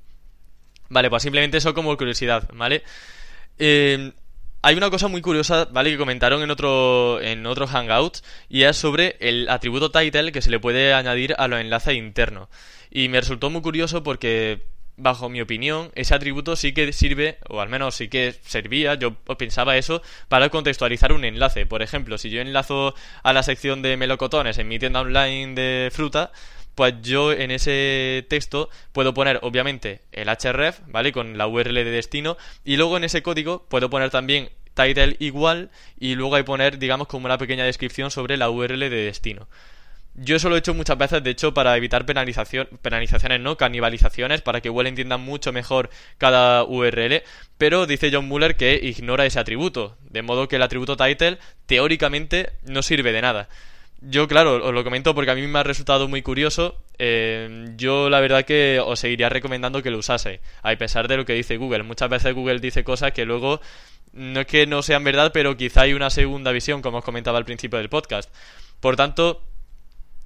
Vale, 0.88 1.10
pues 1.10 1.24
simplemente 1.24 1.56
eso 1.58 1.74
como 1.74 1.96
curiosidad, 1.96 2.48
¿vale? 2.54 2.84
Eh, 3.58 4.12
hay 4.62 4.76
una 4.76 4.90
cosa 4.90 5.08
muy 5.08 5.22
curiosa, 5.22 5.64
¿vale? 5.72 5.90
Que 5.90 5.98
comentaron 5.98 6.40
en 6.42 6.52
otro, 6.52 7.20
en 7.20 7.44
otros 7.46 7.70
hangouts 7.70 8.22
y 8.48 8.62
es 8.62 8.76
sobre 8.76 9.16
el 9.18 9.48
atributo 9.48 9.90
title 9.90 10.30
que 10.30 10.40
se 10.40 10.50
le 10.50 10.60
puede 10.60 10.94
añadir 10.94 11.34
a 11.36 11.48
los 11.48 11.60
enlaces 11.60 11.94
internos. 11.94 12.48
Y 12.90 13.08
me 13.08 13.20
resultó 13.20 13.50
muy 13.50 13.62
curioso 13.62 14.02
porque, 14.02 14.66
bajo 14.96 15.28
mi 15.28 15.40
opinión, 15.40 15.90
ese 15.94 16.14
atributo 16.14 16.56
sí 16.56 16.72
que 16.72 16.92
sirve, 16.92 17.38
o 17.48 17.60
al 17.60 17.68
menos 17.68 17.94
sí 17.94 18.08
que 18.08 18.34
servía, 18.44 18.94
yo 18.94 19.14
pensaba 19.14 19.76
eso, 19.76 20.02
para 20.28 20.48
contextualizar 20.48 21.12
un 21.12 21.24
enlace. 21.24 21.66
Por 21.66 21.82
ejemplo, 21.82 22.18
si 22.18 22.30
yo 22.30 22.40
enlazo 22.40 22.94
a 23.22 23.32
la 23.32 23.42
sección 23.42 23.82
de 23.82 23.96
melocotones 23.96 24.58
en 24.58 24.68
mi 24.68 24.78
tienda 24.78 25.00
online 25.00 25.54
de 25.54 25.90
fruta, 25.92 26.32
pues 26.78 26.94
yo 27.02 27.32
en 27.32 27.50
ese 27.50 28.24
texto 28.28 28.70
puedo 28.92 29.12
poner 29.12 29.40
obviamente 29.42 30.02
el 30.12 30.28
href, 30.28 30.78
¿vale? 30.86 31.10
Con 31.10 31.36
la 31.36 31.48
URL 31.48 31.74
de 31.74 31.84
destino 31.84 32.36
y 32.64 32.76
luego 32.76 32.96
en 32.96 33.02
ese 33.02 33.20
código 33.20 33.66
puedo 33.68 33.90
poner 33.90 34.10
también 34.10 34.50
title 34.74 35.16
igual 35.18 35.72
y 35.98 36.14
luego 36.14 36.36
hay 36.36 36.44
poner 36.44 36.78
digamos 36.78 37.08
como 37.08 37.26
una 37.26 37.36
pequeña 37.36 37.64
descripción 37.64 38.12
sobre 38.12 38.36
la 38.36 38.48
URL 38.48 38.78
de 38.78 38.90
destino. 38.90 39.48
Yo 40.20 40.34
eso 40.34 40.48
lo 40.48 40.56
he 40.56 40.58
hecho 40.58 40.74
muchas 40.74 40.98
veces, 40.98 41.22
de 41.22 41.30
hecho, 41.30 41.54
para 41.54 41.76
evitar 41.76 42.04
penalizaciones, 42.04 43.40
¿no? 43.40 43.56
Canibalizaciones, 43.56 44.42
para 44.42 44.60
que 44.60 44.68
Google 44.68 44.88
entienda 44.88 45.16
mucho 45.16 45.52
mejor 45.52 45.90
cada 46.18 46.64
URL. 46.64 47.22
Pero 47.56 47.86
dice 47.86 48.10
John 48.12 48.26
Muller 48.26 48.56
que 48.56 48.80
ignora 48.82 49.26
ese 49.26 49.38
atributo. 49.38 49.96
De 50.10 50.22
modo 50.22 50.48
que 50.48 50.56
el 50.56 50.62
atributo 50.62 50.96
title, 50.96 51.38
teóricamente, 51.66 52.50
no 52.64 52.82
sirve 52.82 53.12
de 53.12 53.22
nada. 53.22 53.48
Yo, 54.00 54.26
claro, 54.26 54.64
os 54.66 54.74
lo 54.74 54.82
comento 54.82 55.14
porque 55.14 55.30
a 55.30 55.36
mí 55.36 55.46
me 55.46 55.60
ha 55.60 55.62
resultado 55.62 56.08
muy 56.08 56.22
curioso. 56.22 56.82
Eh, 56.98 57.66
yo, 57.76 58.10
la 58.10 58.18
verdad, 58.18 58.44
que 58.44 58.80
os 58.84 58.98
seguiría 58.98 59.28
recomendando 59.28 59.84
que 59.84 59.92
lo 59.92 59.98
usase, 59.98 60.40
a 60.62 60.74
pesar 60.74 61.06
de 61.06 61.16
lo 61.16 61.26
que 61.26 61.34
dice 61.34 61.58
Google. 61.58 61.84
Muchas 61.84 62.10
veces 62.10 62.34
Google 62.34 62.58
dice 62.58 62.82
cosas 62.82 63.12
que 63.12 63.24
luego 63.24 63.60
no 64.12 64.40
es 64.40 64.46
que 64.46 64.66
no 64.66 64.82
sean 64.82 65.04
verdad, 65.04 65.30
pero 65.32 65.56
quizá 65.56 65.82
hay 65.82 65.94
una 65.94 66.10
segunda 66.10 66.50
visión, 66.50 66.82
como 66.82 66.98
os 66.98 67.04
comentaba 67.04 67.38
al 67.38 67.44
principio 67.44 67.78
del 67.78 67.88
podcast. 67.88 68.34
Por 68.80 68.96
tanto, 68.96 69.42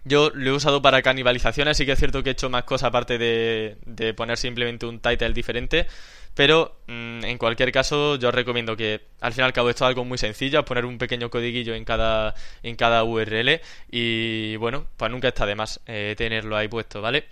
yo 0.05 0.31
lo 0.35 0.51
he 0.51 0.53
usado 0.53 0.83
para 0.83 1.03
canibalizaciones, 1.03 1.77
sí 1.77 1.87
que 1.87 1.93
es 1.93 1.99
cierto 1.99 2.23
que 2.23 2.31
he 2.31 2.33
hecho 2.33 2.51
más 2.51 2.65
cosas 2.65 2.89
aparte 2.89 3.19
de, 3.19 3.77
de 3.87 4.15
poner 4.15 4.37
simplemente 4.37 4.87
un 4.87 5.01
title 5.01 5.33
diferente, 5.33 5.87
pero 6.35 6.81
mm, 6.87 7.25
en 7.25 7.39
cualquier 7.39 7.73
caso 7.73 8.17
yo 8.17 8.29
os 8.29 8.35
recomiendo 8.35 8.77
que 8.77 9.01
al 9.21 9.33
fin 9.33 9.43
y 9.43 9.45
al 9.45 9.53
cabo 9.53 9.71
esto 9.71 9.85
es 9.85 9.89
algo 9.89 10.05
muy 10.05 10.19
sencillo, 10.19 10.65
poner 10.65 10.85
un 10.87 10.99
pequeño 10.99 11.31
codiguillo 11.31 11.75
en 11.75 11.85
cada, 11.85 12.35
en 12.63 12.77
cada 12.77 13.05
URL 13.05 13.61
y 13.91 14.57
bueno, 14.57 14.87
pues 14.97 15.11
nunca 15.11 15.29
está 15.29 15.47
de 15.47 15.55
más 15.55 15.81
eh, 15.87 16.15
tenerlo 16.17 16.57
ahí 16.57 16.69
puesto, 16.69 17.03
¿vale? 17.03 17.27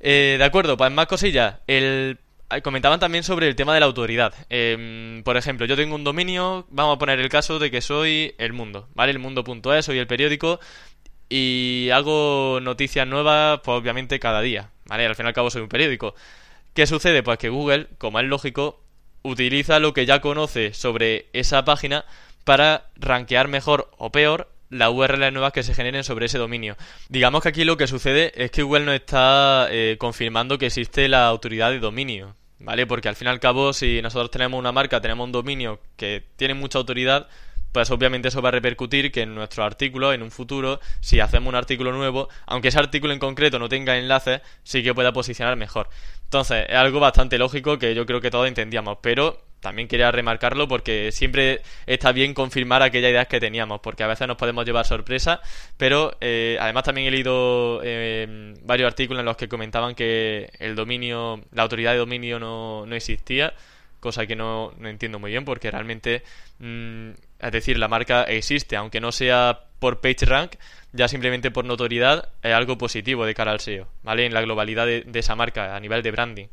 Eh, 0.00 0.36
de 0.38 0.44
acuerdo, 0.44 0.76
pues 0.76 0.90
más 0.92 1.06
cosillas. 1.06 1.56
El 1.66 2.18
comentaban 2.62 2.98
también 2.98 3.22
sobre 3.22 3.46
el 3.46 3.54
tema 3.54 3.74
de 3.74 3.80
la 3.80 3.86
autoridad. 3.86 4.34
Em, 4.48 5.22
por 5.22 5.36
ejemplo, 5.36 5.66
yo 5.66 5.76
tengo 5.76 5.94
un 5.94 6.02
dominio, 6.02 6.66
vamos 6.70 6.96
a 6.96 6.98
poner 6.98 7.20
el 7.20 7.28
caso 7.28 7.60
de 7.60 7.70
que 7.70 7.80
soy 7.80 8.34
el 8.38 8.52
mundo, 8.52 8.88
¿vale? 8.94 9.12
El 9.12 9.20
mundo.es, 9.20 9.84
soy 9.84 9.98
el 9.98 10.08
periódico, 10.08 10.58
y 11.30 11.88
hago 11.94 12.58
noticias 12.60 13.06
nuevas, 13.06 13.60
pues 13.64 13.78
obviamente 13.78 14.18
cada 14.18 14.42
día, 14.42 14.70
¿vale? 14.84 15.06
Al 15.06 15.14
fin 15.14 15.24
y 15.24 15.28
al 15.28 15.34
cabo 15.34 15.50
soy 15.50 15.62
un 15.62 15.68
periódico. 15.68 16.14
¿Qué 16.74 16.86
sucede? 16.86 17.22
Pues 17.22 17.38
que 17.38 17.48
Google, 17.48 17.86
como 17.98 18.20
es 18.20 18.26
lógico, 18.26 18.82
utiliza 19.22 19.78
lo 19.78 19.94
que 19.94 20.06
ya 20.06 20.20
conoce 20.20 20.74
sobre 20.74 21.28
esa 21.32 21.64
página 21.64 22.04
para 22.44 22.90
rankear 22.96 23.48
mejor 23.48 23.90
o 23.96 24.10
peor 24.10 24.50
las 24.70 24.90
URLs 24.90 25.32
nuevas 25.32 25.52
que 25.52 25.62
se 25.62 25.74
generen 25.74 26.04
sobre 26.04 26.26
ese 26.26 26.38
dominio. 26.38 26.76
Digamos 27.08 27.42
que 27.42 27.48
aquí 27.48 27.64
lo 27.64 27.76
que 27.76 27.86
sucede 27.86 28.32
es 28.36 28.50
que 28.50 28.62
Google 28.62 28.84
no 28.84 28.92
está 28.92 29.68
eh, 29.70 29.96
confirmando 29.98 30.58
que 30.58 30.66
existe 30.66 31.08
la 31.08 31.26
autoridad 31.26 31.70
de 31.70 31.80
dominio, 31.80 32.36
¿vale? 32.60 32.86
Porque 32.86 33.08
al 33.08 33.16
fin 33.16 33.26
y 33.26 33.30
al 33.30 33.40
cabo, 33.40 33.72
si 33.72 34.00
nosotros 34.00 34.30
tenemos 34.30 34.58
una 34.58 34.72
marca, 34.72 35.00
tenemos 35.00 35.24
un 35.26 35.32
dominio 35.32 35.80
que 35.96 36.24
tiene 36.36 36.54
mucha 36.54 36.78
autoridad, 36.78 37.28
pues 37.72 37.90
obviamente 37.90 38.28
eso 38.28 38.42
va 38.42 38.48
a 38.48 38.52
repercutir 38.52 39.12
que 39.12 39.22
en 39.22 39.34
nuestro 39.34 39.64
artículo, 39.64 40.12
en 40.12 40.22
un 40.22 40.30
futuro, 40.30 40.80
si 41.00 41.20
hacemos 41.20 41.48
un 41.48 41.54
artículo 41.54 41.92
nuevo, 41.92 42.28
aunque 42.46 42.68
ese 42.68 42.78
artículo 42.78 43.12
en 43.12 43.18
concreto 43.18 43.58
no 43.58 43.68
tenga 43.68 43.96
enlaces, 43.96 44.40
sí 44.62 44.82
que 44.82 44.94
pueda 44.94 45.12
posicionar 45.12 45.56
mejor. 45.56 45.88
Entonces, 46.24 46.66
es 46.68 46.76
algo 46.76 47.00
bastante 47.00 47.38
lógico 47.38 47.78
que 47.78 47.94
yo 47.94 48.06
creo 48.06 48.20
que 48.20 48.30
todos 48.30 48.48
entendíamos, 48.48 48.98
pero 49.02 49.42
también 49.60 49.88
quería 49.88 50.10
remarcarlo 50.10 50.66
porque 50.68 51.12
siempre 51.12 51.62
está 51.86 52.12
bien 52.12 52.34
confirmar 52.34 52.82
aquellas 52.82 53.10
ideas 53.10 53.28
que 53.28 53.40
teníamos, 53.40 53.80
porque 53.80 54.02
a 54.02 54.06
veces 54.06 54.26
nos 54.26 54.36
podemos 54.36 54.64
llevar 54.64 54.86
sorpresa, 54.86 55.40
pero 55.76 56.16
eh, 56.20 56.56
además 56.60 56.84
también 56.84 57.08
he 57.08 57.10
leído 57.10 57.80
eh, 57.84 58.54
varios 58.62 58.88
artículos 58.88 59.20
en 59.20 59.26
los 59.26 59.36
que 59.36 59.48
comentaban 59.48 59.94
que 59.94 60.50
el 60.58 60.74
dominio, 60.74 61.40
la 61.52 61.62
autoridad 61.62 61.92
de 61.92 61.98
dominio 61.98 62.38
no, 62.38 62.86
no 62.86 62.94
existía 62.96 63.54
cosa 64.00 64.26
que 64.26 64.36
no, 64.36 64.72
entiendo 64.82 65.18
muy 65.18 65.30
bien 65.30 65.44
porque 65.44 65.70
realmente, 65.70 66.22
mm, 66.58 67.10
es 67.38 67.52
decir, 67.52 67.78
la 67.78 67.88
marca 67.88 68.24
existe, 68.24 68.76
aunque 68.76 69.00
no 69.00 69.12
sea 69.12 69.60
por 69.78 70.00
PageRank, 70.00 70.56
ya 70.92 71.08
simplemente 71.08 71.50
por 71.50 71.64
notoriedad 71.64 72.28
es 72.42 72.52
algo 72.52 72.76
positivo 72.78 73.24
de 73.24 73.34
cara 73.34 73.52
al 73.52 73.60
SEO, 73.60 73.88
¿vale? 74.02 74.26
En 74.26 74.34
la 74.34 74.42
globalidad 74.42 74.86
de, 74.86 75.06
esa 75.14 75.36
marca 75.36 75.76
a 75.76 75.80
nivel 75.80 76.02
de 76.02 76.10
branding. 76.10 76.46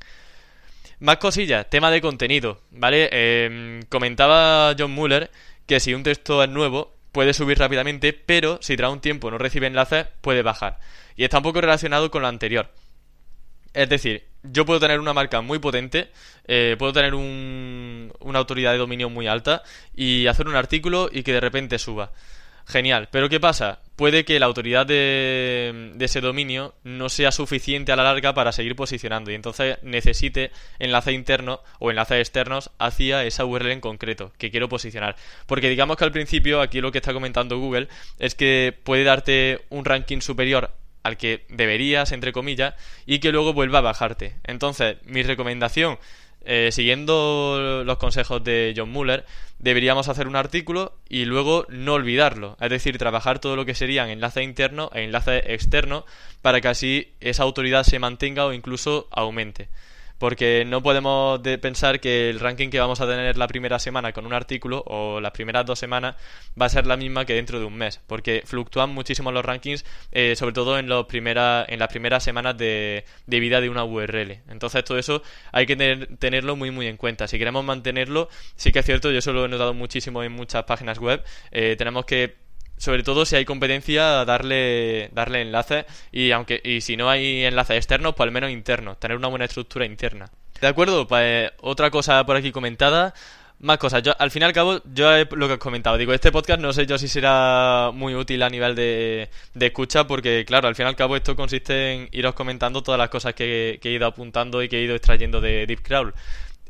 Más 0.99 1.17
cosillas, 1.17 1.69
tema 1.69 1.91
de 1.91 2.01
contenido, 2.01 2.61
¿vale? 2.71 3.09
Em, 3.11 3.81
comentaba 3.83 4.75
John 4.77 4.91
Muller 4.91 5.29
que 5.65 5.79
si 5.79 5.93
un 5.93 6.03
texto 6.03 6.43
es 6.43 6.49
nuevo, 6.49 6.95
puede 7.11 7.33
subir 7.33 7.59
rápidamente, 7.59 8.13
pero 8.13 8.59
si 8.61 8.77
tras 8.77 8.91
un 8.91 9.01
tiempo 9.01 9.29
no 9.29 9.37
recibe 9.37 9.67
enlaces, 9.67 10.07
puede 10.21 10.41
bajar. 10.41 10.79
Y 11.15 11.23
está 11.23 11.37
un 11.37 11.43
poco 11.43 11.61
relacionado 11.61 12.09
con 12.09 12.21
lo 12.21 12.27
anterior. 12.27 12.71
Es 13.77 13.89
decir, 13.89 14.23
yo 14.41 14.65
puedo 14.65 14.79
tener 14.79 14.99
una 14.99 15.13
marca 15.13 15.41
muy 15.41 15.59
potente, 15.59 16.09
eh, 16.47 16.75
puedo 16.79 16.93
tener 16.93 17.13
una 17.13 18.39
autoridad 18.39 18.71
de 18.71 18.79
dominio 18.79 19.07
muy 19.07 19.27
alta 19.27 19.61
y 19.95 20.25
hacer 20.25 20.47
un 20.47 20.55
artículo 20.55 21.11
y 21.13 21.21
que 21.21 21.31
de 21.31 21.39
repente 21.39 21.77
suba. 21.77 22.11
Genial, 22.65 23.07
pero 23.11 23.29
¿qué 23.29 23.39
pasa? 23.39 23.79
Puede 23.95 24.25
que 24.25 24.39
la 24.39 24.47
autoridad 24.47 24.87
de, 24.87 25.93
ese 25.99 26.21
dominio 26.21 26.73
no 26.83 27.07
sea 27.07 27.31
suficiente 27.31 27.91
a 27.91 27.95
la 27.95 28.03
larga 28.03 28.33
para 28.33 28.51
seguir 28.51 28.75
posicionando 28.75 29.29
y 29.29 29.35
entonces 29.35 29.77
necesite 29.83 30.49
enlace 30.79 31.11
interno 31.11 31.61
o 31.77 31.91
enlaces 31.91 32.17
externos 32.17 32.71
hacia 32.79 33.25
esa 33.25 33.45
URL 33.45 33.73
en 33.73 33.79
concreto 33.79 34.33
que 34.39 34.49
quiero 34.49 34.69
posicionar. 34.69 35.15
Porque 35.45 35.69
digamos 35.69 35.97
que 35.97 36.03
al 36.03 36.11
principio 36.11 36.61
aquí 36.61 36.81
lo 36.81 36.91
que 36.91 36.97
está 36.97 37.13
comentando 37.13 37.59
Google 37.59 37.89
es 38.17 38.33
que 38.33 38.75
puede 38.83 39.03
darte 39.03 39.65
un 39.69 39.85
ranking 39.85 40.21
superior 40.21 40.71
al 41.07 41.17
que 41.17 41.45
deberías, 41.49 42.11
entre 42.11 42.33
comillas, 42.33 42.75
y 43.05 43.19
que 43.19 43.31
luego 43.31 43.53
vuelva 43.53 43.79
a 43.79 43.81
bajarte. 43.81 44.35
Entonces, 44.43 44.97
mi 45.05 45.23
recomendación, 45.23 45.97
eh, 46.43 46.69
siguiendo 46.71 47.83
los 47.85 47.97
consejos 47.97 48.43
de 48.43 48.73
John 48.75 48.89
Muller, 48.89 49.25
deberíamos 49.59 50.09
hacer 50.09 50.27
un 50.27 50.35
artículo 50.35 50.93
y 51.07 51.25
luego 51.25 51.65
no 51.69 51.93
olvidarlo. 51.93 52.57
Es 52.59 52.69
decir, 52.69 52.97
trabajar 52.97 53.39
todo 53.39 53.55
lo 53.55 53.65
que 53.65 53.73
serían 53.73 54.09
enlaces 54.09 54.43
internos 54.43 54.89
e 54.93 55.03
enlaces 55.03 55.43
externos 55.47 56.03
para 56.41 56.59
que 56.59 56.67
así 56.67 57.13
esa 57.21 57.43
autoridad 57.43 57.83
se 57.83 57.99
mantenga 57.99 58.45
o 58.45 58.53
incluso 58.53 59.07
aumente 59.11 59.69
porque 60.19 60.65
no 60.65 60.81
podemos 60.81 61.39
pensar 61.61 61.99
que 61.99 62.29
el 62.29 62.39
ranking 62.39 62.69
que 62.69 62.79
vamos 62.79 63.01
a 63.01 63.07
tener 63.07 63.37
la 63.37 63.47
primera 63.47 63.79
semana 63.79 64.13
con 64.13 64.25
un 64.25 64.33
artículo 64.33 64.83
o 64.87 65.19
las 65.19 65.31
primeras 65.31 65.65
dos 65.65 65.79
semanas 65.79 66.15
va 66.59 66.65
a 66.65 66.69
ser 66.69 66.87
la 66.87 66.97
misma 66.97 67.25
que 67.25 67.33
dentro 67.33 67.59
de 67.59 67.65
un 67.65 67.75
mes, 67.75 68.01
porque 68.07 68.43
fluctúan 68.45 68.89
muchísimo 68.89 69.31
los 69.31 69.45
rankings, 69.45 69.85
eh, 70.11 70.35
sobre 70.35 70.53
todo 70.53 70.77
en, 70.79 70.87
primera, 71.07 71.65
las 71.69 71.89
primeras 71.89 72.23
semanas 72.23 72.57
de, 72.57 73.05
vida 73.27 73.61
de 73.61 73.69
una 73.69 73.83
URL. 73.83 74.41
Entonces 74.49 74.83
todo 74.83 74.97
eso 74.97 75.21
hay 75.51 75.65
que 75.65 75.75
tenerlo 76.19 76.55
muy 76.55 76.71
muy 76.71 76.87
en 76.87 76.97
cuenta. 76.97 77.27
Si 77.27 77.37
queremos 77.37 77.63
mantenerlo, 77.63 78.29
sí 78.55 78.71
que 78.71 78.79
es 78.79 78.85
cierto, 78.85 79.11
yo 79.11 79.19
eso 79.19 79.33
lo 79.33 79.45
he 79.45 79.47
notado 79.47 79.73
muchísimo 79.73 80.23
en 80.23 80.31
muchas 80.31 80.63
páginas 80.63 80.99
web, 80.99 81.23
eh, 81.51 81.75
tenemos 81.77 82.05
que 82.05 82.46
sobre 82.77 83.03
todo 83.03 83.25
si 83.25 83.35
hay 83.35 83.45
competencia, 83.45 84.23
darle, 84.25 85.09
darle 85.13 85.41
enlaces 85.41 85.85
y 86.11 86.31
aunque 86.31 86.61
y 86.63 86.81
si 86.81 86.95
no 86.97 87.09
hay 87.09 87.43
enlaces 87.45 87.77
externos, 87.77 88.15
pues 88.15 88.27
al 88.27 88.31
menos 88.31 88.51
internos, 88.51 88.99
tener 88.99 89.17
una 89.17 89.27
buena 89.27 89.45
estructura 89.45 89.85
interna. 89.85 90.29
De 90.61 90.67
acuerdo, 90.67 91.07
pues 91.07 91.51
otra 91.61 91.91
cosa 91.91 92.25
por 92.25 92.35
aquí 92.35 92.51
comentada. 92.51 93.13
Más 93.59 93.79
cosas. 93.79 94.03
Yo, 94.03 94.13
al 94.19 94.29
fin 94.29 94.43
y 94.43 94.45
al 94.45 94.53
cabo, 94.53 94.81
yo 94.93 95.09
lo 95.31 95.47
que 95.47 95.55
he 95.55 95.57
comentado. 95.57 95.97
Digo, 95.97 96.13
este 96.13 96.31
podcast 96.31 96.61
no 96.61 96.73
sé 96.73 96.85
yo 96.85 96.99
si 96.99 97.07
será 97.07 97.89
muy 97.91 98.13
útil 98.13 98.43
a 98.43 98.49
nivel 98.51 98.75
de, 98.75 99.31
de 99.55 99.65
escucha, 99.65 100.05
porque, 100.05 100.45
claro, 100.45 100.67
al 100.67 100.75
fin 100.75 100.85
y 100.85 100.89
al 100.89 100.95
cabo 100.95 101.15
esto 101.15 101.35
consiste 101.35 101.93
en 101.93 102.09
iros 102.11 102.35
comentando 102.35 102.83
todas 102.83 102.99
las 102.99 103.09
cosas 103.09 103.33
que, 103.33 103.79
que 103.81 103.89
he 103.89 103.93
ido 103.93 104.05
apuntando 104.05 104.61
y 104.61 104.69
que 104.69 104.77
he 104.77 104.83
ido 104.83 104.93
extrayendo 104.93 105.41
de 105.41 105.65
Deep 105.65 105.81
Crawl. 105.81 106.13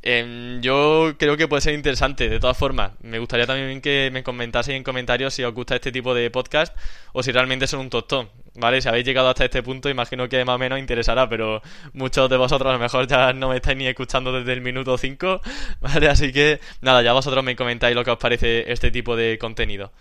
Em, 0.09 0.61
yo 0.61 1.15
creo 1.19 1.35
que 1.35 1.49
puede 1.49 1.59
ser 1.61 1.73
interesante, 1.73 2.29
de 2.29 2.39
todas 2.39 2.57
formas. 2.57 2.93
Me 3.01 3.19
gustaría 3.19 3.45
también 3.45 3.81
que 3.81 4.09
me 4.13 4.23
comentaseis 4.23 4.77
en 4.77 4.83
comentarios 4.83 5.33
si 5.33 5.43
os 5.43 5.53
gusta 5.53 5.75
este 5.75 5.91
tipo 5.91 6.13
de 6.13 6.31
podcast 6.31 6.73
o 7.11 7.21
si 7.21 7.33
realmente 7.33 7.67
son 7.67 7.81
un 7.81 7.89
tostón, 7.89 8.29
¿vale? 8.55 8.81
Si 8.81 8.87
habéis 8.87 9.05
llegado 9.05 9.27
hasta 9.27 9.43
este 9.43 9.61
punto, 9.63 9.89
imagino 9.89 10.29
que 10.29 10.45
más 10.45 10.55
o 10.55 10.59
menos 10.59 10.79
interesará, 10.79 11.27
pero 11.27 11.61
muchos 11.91 12.29
de 12.29 12.37
vosotros 12.37 12.69
a 12.69 12.73
lo 12.75 12.79
mejor 12.79 13.05
ya 13.05 13.33
no 13.33 13.49
me 13.49 13.57
estáis 13.57 13.77
ni 13.77 13.85
escuchando 13.85 14.31
desde 14.31 14.53
el 14.53 14.61
minuto 14.61 14.97
5, 14.97 15.41
¿vale? 15.81 16.07
Así 16.07 16.31
que 16.31 16.61
nada, 16.79 17.01
ya 17.01 17.11
vosotros 17.11 17.43
me 17.43 17.57
comentáis 17.57 17.93
lo 17.93 18.05
que 18.05 18.11
os 18.11 18.17
parece 18.17 18.71
este 18.71 18.91
tipo 18.91 19.17
de 19.17 19.37
contenido. 19.37 19.91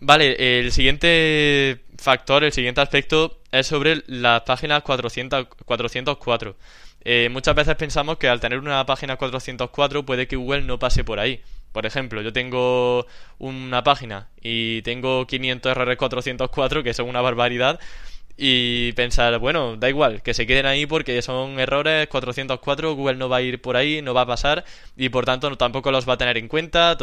Vale, 0.00 0.60
el 0.60 0.70
siguiente 0.70 1.80
factor, 1.98 2.44
el 2.44 2.52
siguiente 2.52 2.80
aspecto 2.80 3.40
es 3.50 3.66
sobre 3.66 4.04
las 4.06 4.42
páginas 4.42 4.82
400, 4.84 5.48
404. 5.64 6.56
Eh, 7.04 7.28
muchas 7.30 7.54
veces 7.54 7.76
pensamos 7.76 8.18
que 8.18 8.28
al 8.28 8.40
tener 8.40 8.58
una 8.58 8.84
página 8.86 9.16
404 9.16 10.04
puede 10.04 10.26
que 10.28 10.36
Google 10.36 10.62
no 10.62 10.78
pase 10.78 11.04
por 11.04 11.20
ahí. 11.20 11.40
Por 11.72 11.86
ejemplo, 11.86 12.22
yo 12.22 12.32
tengo 12.32 13.06
una 13.38 13.84
página 13.84 14.28
y 14.40 14.82
tengo 14.82 15.26
500 15.26 15.70
errores 15.70 15.96
404, 15.98 16.82
que 16.82 16.94
son 16.94 17.08
una 17.08 17.20
barbaridad, 17.20 17.78
y 18.36 18.92
pensar, 18.92 19.38
bueno, 19.38 19.76
da 19.76 19.88
igual, 19.88 20.22
que 20.22 20.34
se 20.34 20.46
queden 20.46 20.66
ahí 20.66 20.86
porque 20.86 21.20
son 21.22 21.58
errores 21.60 22.08
404, 22.08 22.94
Google 22.94 23.16
no 23.16 23.28
va 23.28 23.38
a 23.38 23.42
ir 23.42 23.60
por 23.60 23.76
ahí, 23.76 24.00
no 24.02 24.14
va 24.14 24.22
a 24.22 24.26
pasar, 24.26 24.64
y 24.96 25.08
por 25.10 25.24
tanto 25.24 25.56
tampoco 25.56 25.90
los 25.90 26.08
va 26.08 26.14
a 26.14 26.18
tener 26.18 26.38
en 26.38 26.48
cuenta. 26.48 26.96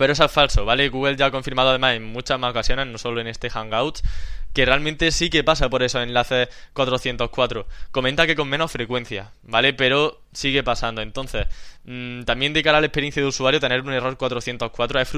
Pero 0.00 0.14
eso 0.14 0.24
es 0.24 0.32
falso, 0.32 0.64
¿vale? 0.64 0.88
Google 0.88 1.14
ya 1.14 1.26
ha 1.26 1.30
confirmado 1.30 1.68
además 1.68 1.94
en 1.94 2.04
muchas 2.04 2.38
más 2.38 2.52
ocasiones, 2.52 2.86
no 2.86 2.96
solo 2.96 3.20
en 3.20 3.26
este 3.26 3.50
Hangouts, 3.50 4.02
que 4.54 4.64
realmente 4.64 5.12
sí 5.12 5.28
que 5.28 5.44
pasa 5.44 5.68
por 5.68 5.82
esos 5.82 6.02
enlaces 6.02 6.48
404. 6.72 7.66
Comenta 7.90 8.26
que 8.26 8.34
con 8.34 8.48
menos 8.48 8.72
frecuencia, 8.72 9.32
¿vale? 9.42 9.74
Pero 9.74 10.22
sigue 10.32 10.62
pasando. 10.62 11.02
Entonces, 11.02 11.48
mmm, 11.84 12.22
también 12.22 12.54
de 12.54 12.62
cara 12.62 12.78
a 12.78 12.80
la 12.80 12.86
experiencia 12.86 13.20
de 13.20 13.28
usuario, 13.28 13.60
tener 13.60 13.82
un 13.82 13.92
error 13.92 14.16
404 14.16 15.00
es 15.00 15.08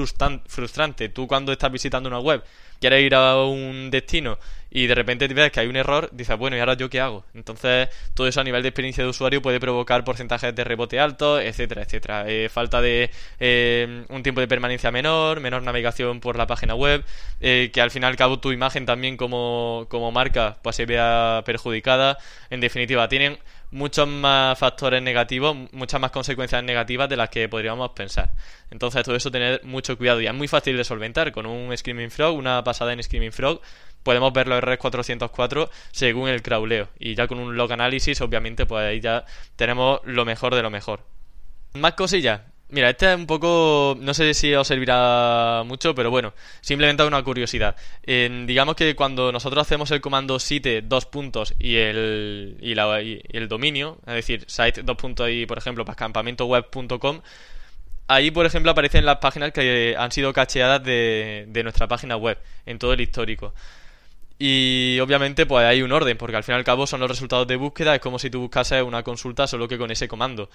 frustrante. 0.49 1.09
Tú 1.11 1.29
cuando 1.29 1.53
estás 1.53 1.71
visitando 1.71 2.09
una 2.09 2.19
web, 2.19 2.43
quieres 2.81 3.05
ir 3.05 3.15
a 3.15 3.37
un 3.37 3.89
destino 3.89 4.37
y 4.75 4.87
de 4.87 4.95
repente 4.95 5.29
ves 5.29 5.53
que 5.53 5.61
hay 5.61 5.67
un 5.67 5.77
error, 5.77 6.09
dices, 6.13 6.37
bueno, 6.39 6.57
¿y 6.57 6.61
ahora 6.61 6.75
yo 6.75 6.89
qué 6.89 6.99
hago? 6.99 7.27
Entonces, 7.35 7.91
todo 8.15 8.27
eso 8.27 8.41
a 8.41 8.45
nivel 8.45 8.63
de 8.63 8.71
experiencia 8.71 9.05
de 9.05 9.11
usuario 9.11 9.43
puede 9.43 9.61
provocar 9.61 10.03
porcentajes 10.03 10.55
de 10.55 10.65
rebote 10.65 10.99
altos, 10.99 11.43
etcétera, 11.43 11.83
etcétera. 11.83 12.25
Eh, 12.27 12.49
falta 12.49 12.81
de 12.81 13.11
eh, 13.39 14.05
un 14.09 14.23
tiempo 14.23 14.41
de 14.41 14.49
permanencia 14.49 14.91
menor, 14.91 15.41
menor 15.41 15.63
navegación 15.63 16.21
por 16.21 16.39
la 16.39 16.47
página 16.47 16.75
web, 16.75 17.05
eh, 17.41 17.71
que 17.71 17.83
al 17.83 17.91
fin 17.91 18.03
y 18.03 18.07
al 18.07 18.17
cabo 18.17 18.41
tu 18.41 18.51
imagen 18.51 18.87
también 18.87 19.19
como, 19.19 19.87
como 19.91 20.11
marca 20.11 20.57
pues 20.63 20.77
se 20.77 20.87
vea 20.87 21.43
perjudicada. 21.45 22.17
En 22.49 22.61
definitiva, 22.61 23.09
tienen 23.09 23.39
muchos 23.73 24.07
más 24.07 24.59
factores 24.59 25.03
negativos, 25.03 25.57
muchas 25.73 26.01
más 26.01 26.13
consecuencias 26.13 26.63
negativas 26.63 27.09
de 27.09 27.17
las 27.17 27.29
que 27.29 27.49
podríamos 27.49 27.91
pensar. 27.91 28.31
Entonces, 28.71 29.03
todo 29.03 29.17
eso 29.17 29.31
tener 29.31 29.65
mucho 29.65 29.99
cuidado 29.99 30.21
y 30.21 30.27
es 30.27 30.35
muy 30.35 30.47
fácil 30.47 30.77
de 30.77 30.85
solventar 30.85 31.33
con 31.33 31.47
un 31.47 31.77
Screaming 31.77 32.11
Frog, 32.11 32.37
una 32.37 32.63
pasada 32.63 32.93
en 32.93 33.03
Screaming 33.03 33.33
Frog 33.33 33.61
podemos 34.03 34.33
ver 34.33 34.49
los 34.49 34.59
errores 34.59 34.79
404 34.79 35.71
según 35.91 36.29
el 36.29 36.43
crawleo. 36.43 36.89
Y 36.99 37.15
ya 37.15 37.27
con 37.27 37.39
un 37.39 37.57
log 37.57 37.73
análisis, 37.73 38.21
obviamente, 38.21 38.67
pues 38.67 38.85
ahí 38.85 39.01
ya 39.01 39.25
tenemos 39.57 40.01
lo 40.05 40.25
mejor 40.25 40.55
de 40.55 40.63
lo 40.63 40.71
mejor. 40.71 41.05
Más 41.75 41.95
cosillas. 41.95 42.41
Mira, 42.73 42.89
este 42.89 43.13
es 43.13 43.19
un 43.19 43.27
poco, 43.27 43.95
no 44.01 44.15
sé 44.15 44.33
si 44.33 44.55
os 44.55 44.67
servirá 44.67 45.63
mucho, 45.67 45.95
pero 45.95 46.11
bueno, 46.11 46.33
simplemente 46.63 47.03
una 47.03 47.23
curiosidad. 47.23 47.77
digamos 48.07 48.77
que 48.77 48.97
cuando 48.97 49.31
nosotros 49.31 49.61
hacemos 49.67 49.91
el 49.91 50.01
comando 50.01 50.39
site 50.39 50.81
dos 50.81 51.05
puntos 51.05 51.53
y 51.59 51.77
el, 51.77 52.57
y 52.63 52.73
el 53.37 53.49
dominio, 53.49 53.99
es 54.07 54.15
decir, 54.15 54.45
site 54.49 54.83
dos 54.85 54.97
puntos 54.97 55.29
y 55.31 55.45
por 55.45 55.59
ejemplo, 55.59 55.85
para 55.85 55.97
campamentoweb.com, 55.97 57.21
ahí 58.09 58.31
por 58.31 58.47
ejemplo 58.47 58.71
aparecen 58.73 59.05
las 59.05 59.19
páginas 59.19 59.53
que 59.53 59.95
han 59.99 60.11
sido 60.11 60.33
cacheadas 60.33 60.83
de, 60.83 61.45
de 61.49 61.63
nuestra 61.65 61.89
página 61.89 62.17
web 62.17 62.39
en 62.65 62.79
todo 62.79 62.95
el 62.95 63.03
histórico. 63.03 63.53
Y 64.45 64.99
obviamente 64.99 65.47
pues 65.47 65.65
hay 65.65 65.83
un 65.83 65.93
orden, 65.93 66.19
porque 66.19 66.35
al 66.35 66.43
fin 66.43 66.57
y 66.57 66.59
al 66.59 66.65
cabo 66.65 66.85
son 66.89 66.99
los 66.99 67.09
resultados 67.09 67.47
de 67.47 67.55
búsqueda, 67.55 67.95
es 67.95 68.01
como 68.01 68.19
si 68.19 68.29
tú 68.29 68.41
buscases 68.41 68.83
una 68.83 69.05
consulta 69.05 69.47
solo 69.47 69.69
que 69.69 69.79
con 69.79 69.93
ese 69.93 70.09
comando. 70.09 70.51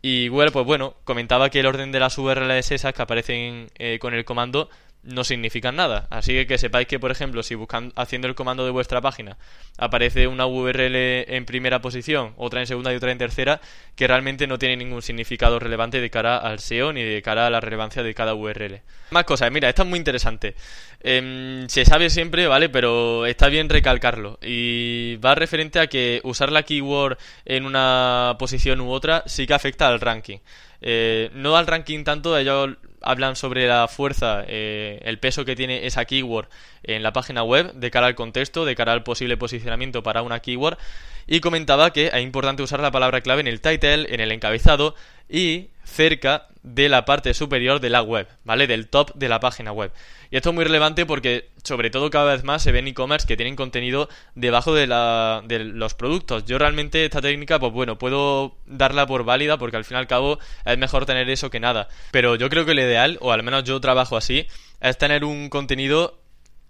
Y 0.00 0.28
Google, 0.28 0.52
pues 0.52 0.64
bueno, 0.64 0.94
comentaba 1.02 1.50
que 1.50 1.58
el 1.58 1.66
orden 1.66 1.90
de 1.90 1.98
las 1.98 2.16
URLs 2.16 2.70
esas 2.70 2.94
que 2.94 3.02
aparecen 3.02 3.72
eh, 3.76 3.98
con 3.98 4.14
el 4.14 4.24
comando 4.24 4.70
no 5.04 5.24
significan 5.24 5.76
nada. 5.76 6.06
Así 6.10 6.46
que 6.46 6.58
sepáis 6.58 6.86
que, 6.88 6.98
por 6.98 7.10
ejemplo, 7.10 7.42
si 7.42 7.54
buscan, 7.54 7.92
haciendo 7.96 8.28
el 8.28 8.34
comando 8.34 8.64
de 8.64 8.70
vuestra 8.70 9.00
página 9.00 9.36
aparece 9.76 10.26
una 10.26 10.46
URL 10.46 10.96
en 10.96 11.44
primera 11.44 11.80
posición, 11.80 12.32
otra 12.36 12.60
en 12.60 12.66
segunda 12.66 12.92
y 12.92 12.96
otra 12.96 13.12
en 13.12 13.18
tercera, 13.18 13.60
que 13.96 14.06
realmente 14.06 14.46
no 14.46 14.58
tiene 14.58 14.76
ningún 14.76 15.02
significado 15.02 15.58
relevante 15.58 16.00
de 16.00 16.10
cara 16.10 16.36
al 16.36 16.60
SEO 16.60 16.92
ni 16.92 17.02
de 17.02 17.22
cara 17.22 17.46
a 17.46 17.50
la 17.50 17.60
relevancia 17.60 18.02
de 18.02 18.14
cada 18.14 18.34
URL. 18.34 18.82
Más 19.10 19.24
cosas, 19.24 19.50
mira, 19.50 19.68
esta 19.68 19.82
es 19.82 19.88
muy 19.88 19.98
interesante. 19.98 20.54
Em, 21.00 21.68
se 21.68 21.84
sabe 21.84 22.08
siempre, 22.08 22.46
¿vale? 22.46 22.68
Pero 22.68 23.26
está 23.26 23.48
bien 23.48 23.68
recalcarlo. 23.68 24.38
Y 24.42 25.16
va 25.16 25.34
referente 25.34 25.78
a 25.78 25.86
que 25.86 26.20
usar 26.24 26.50
la 26.50 26.62
keyword 26.62 27.18
en 27.44 27.66
una 27.66 28.36
posición 28.38 28.80
u 28.80 28.90
otra 28.90 29.22
sí 29.26 29.46
que 29.46 29.54
afecta 29.54 29.88
al 29.88 30.00
ranking. 30.00 30.38
Eh, 30.80 31.30
no 31.34 31.56
al 31.56 31.66
ranking 31.66 32.04
tanto, 32.04 32.36
ellos 32.36 32.76
hablan 33.04 33.36
sobre 33.36 33.66
la 33.66 33.86
fuerza, 33.88 34.44
eh, 34.46 35.00
el 35.04 35.18
peso 35.18 35.44
que 35.44 35.56
tiene 35.56 35.86
esa 35.86 36.04
keyword 36.04 36.48
en 36.82 37.02
la 37.02 37.12
página 37.12 37.42
web 37.42 37.72
de 37.74 37.90
cara 37.90 38.06
al 38.06 38.14
contexto, 38.14 38.64
de 38.64 38.74
cara 38.74 38.92
al 38.92 39.02
posible 39.02 39.36
posicionamiento 39.36 40.02
para 40.02 40.22
una 40.22 40.40
keyword. 40.40 40.78
Y 41.26 41.40
comentaba 41.40 41.92
que 41.92 42.08
es 42.12 42.22
importante 42.22 42.62
usar 42.62 42.80
la 42.80 42.90
palabra 42.90 43.20
clave 43.20 43.40
en 43.40 43.48
el 43.48 43.60
title, 43.60 44.12
en 44.12 44.20
el 44.20 44.32
encabezado 44.32 44.94
y 45.28 45.68
cerca 45.84 46.48
de 46.64 46.88
la 46.88 47.04
parte 47.04 47.34
superior 47.34 47.78
de 47.78 47.90
la 47.90 48.02
web, 48.02 48.26
¿vale? 48.42 48.66
Del 48.66 48.88
top 48.88 49.14
de 49.14 49.28
la 49.28 49.38
página 49.38 49.70
web. 49.70 49.92
Y 50.30 50.36
esto 50.36 50.48
es 50.48 50.54
muy 50.54 50.64
relevante 50.64 51.04
porque, 51.04 51.50
sobre 51.62 51.90
todo, 51.90 52.08
cada 52.08 52.32
vez 52.32 52.42
más 52.42 52.62
se 52.62 52.72
ven 52.72 52.88
e-commerce 52.88 53.26
que 53.26 53.36
tienen 53.36 53.54
contenido 53.54 54.08
debajo 54.34 54.74
de, 54.74 54.86
la, 54.86 55.42
de 55.46 55.60
los 55.60 55.94
productos. 55.94 56.46
Yo 56.46 56.58
realmente 56.58 57.04
esta 57.04 57.20
técnica, 57.20 57.60
pues 57.60 57.72
bueno, 57.72 57.98
puedo 57.98 58.56
darla 58.64 59.06
por 59.06 59.24
válida 59.24 59.58
porque 59.58 59.76
al 59.76 59.84
fin 59.84 59.98
y 59.98 60.00
al 60.00 60.06
cabo 60.06 60.38
es 60.64 60.78
mejor 60.78 61.04
tener 61.04 61.28
eso 61.28 61.50
que 61.50 61.60
nada. 61.60 61.88
Pero 62.10 62.34
yo 62.34 62.48
creo 62.48 62.64
que 62.64 62.74
lo 62.74 62.80
ideal, 62.80 63.18
o 63.20 63.30
al 63.30 63.42
menos 63.42 63.64
yo 63.64 63.78
trabajo 63.80 64.16
así, 64.16 64.46
es 64.80 64.96
tener 64.96 65.24
un 65.24 65.50
contenido 65.50 66.18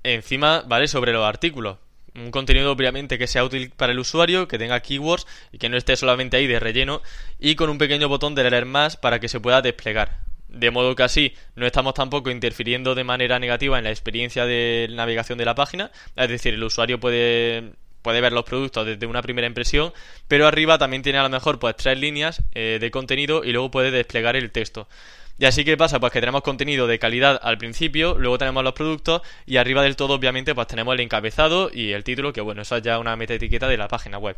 encima, 0.02 0.64
¿vale? 0.66 0.88
Sobre 0.88 1.12
los 1.12 1.24
artículos 1.24 1.78
un 2.14 2.30
contenido 2.30 2.70
obviamente 2.70 3.18
que 3.18 3.26
sea 3.26 3.44
útil 3.44 3.70
para 3.70 3.92
el 3.92 3.98
usuario, 3.98 4.46
que 4.46 4.58
tenga 4.58 4.80
keywords 4.80 5.26
y 5.52 5.58
que 5.58 5.68
no 5.68 5.76
esté 5.76 5.96
solamente 5.96 6.36
ahí 6.36 6.46
de 6.46 6.60
relleno 6.60 7.02
y 7.38 7.56
con 7.56 7.70
un 7.70 7.78
pequeño 7.78 8.08
botón 8.08 8.34
de 8.34 8.48
leer 8.48 8.66
más 8.66 8.96
para 8.96 9.18
que 9.20 9.28
se 9.28 9.40
pueda 9.40 9.62
desplegar. 9.62 10.18
De 10.48 10.70
modo 10.70 10.94
que 10.94 11.02
así 11.02 11.34
no 11.56 11.66
estamos 11.66 11.94
tampoco 11.94 12.30
interfiriendo 12.30 12.94
de 12.94 13.02
manera 13.02 13.40
negativa 13.40 13.78
en 13.78 13.84
la 13.84 13.90
experiencia 13.90 14.46
de 14.46 14.88
navegación 14.90 15.38
de 15.38 15.44
la 15.44 15.56
página, 15.56 15.90
es 16.14 16.28
decir, 16.28 16.54
el 16.54 16.62
usuario 16.62 17.00
puede 17.00 17.72
puede 18.02 18.20
ver 18.20 18.34
los 18.34 18.44
productos 18.44 18.84
desde 18.84 19.06
una 19.06 19.22
primera 19.22 19.46
impresión, 19.46 19.90
pero 20.28 20.46
arriba 20.46 20.76
también 20.76 21.02
tiene 21.02 21.18
a 21.18 21.22
lo 21.22 21.30
mejor 21.30 21.58
pues 21.58 21.74
tres 21.74 21.98
líneas 21.98 22.42
eh, 22.54 22.76
de 22.78 22.90
contenido 22.90 23.42
y 23.42 23.50
luego 23.50 23.70
puede 23.70 23.90
desplegar 23.90 24.36
el 24.36 24.52
texto. 24.52 24.86
Y 25.38 25.46
así 25.46 25.64
que 25.64 25.76
pasa, 25.76 25.98
pues 25.98 26.12
que 26.12 26.20
tenemos 26.20 26.42
contenido 26.42 26.86
de 26.86 26.98
calidad 27.00 27.40
al 27.42 27.58
principio, 27.58 28.16
luego 28.18 28.38
tenemos 28.38 28.62
los 28.62 28.72
productos 28.72 29.22
y 29.46 29.56
arriba 29.56 29.82
del 29.82 29.96
todo 29.96 30.14
obviamente 30.14 30.54
pues 30.54 30.68
tenemos 30.68 30.94
el 30.94 31.00
encabezado 31.00 31.70
y 31.74 31.90
el 31.90 32.04
título, 32.04 32.32
que 32.32 32.40
bueno, 32.40 32.62
eso 32.62 32.76
es 32.76 32.82
ya 32.82 33.00
una 33.00 33.16
meta 33.16 33.34
etiqueta 33.34 33.66
de 33.66 33.76
la 33.76 33.88
página 33.88 34.18
web. 34.18 34.36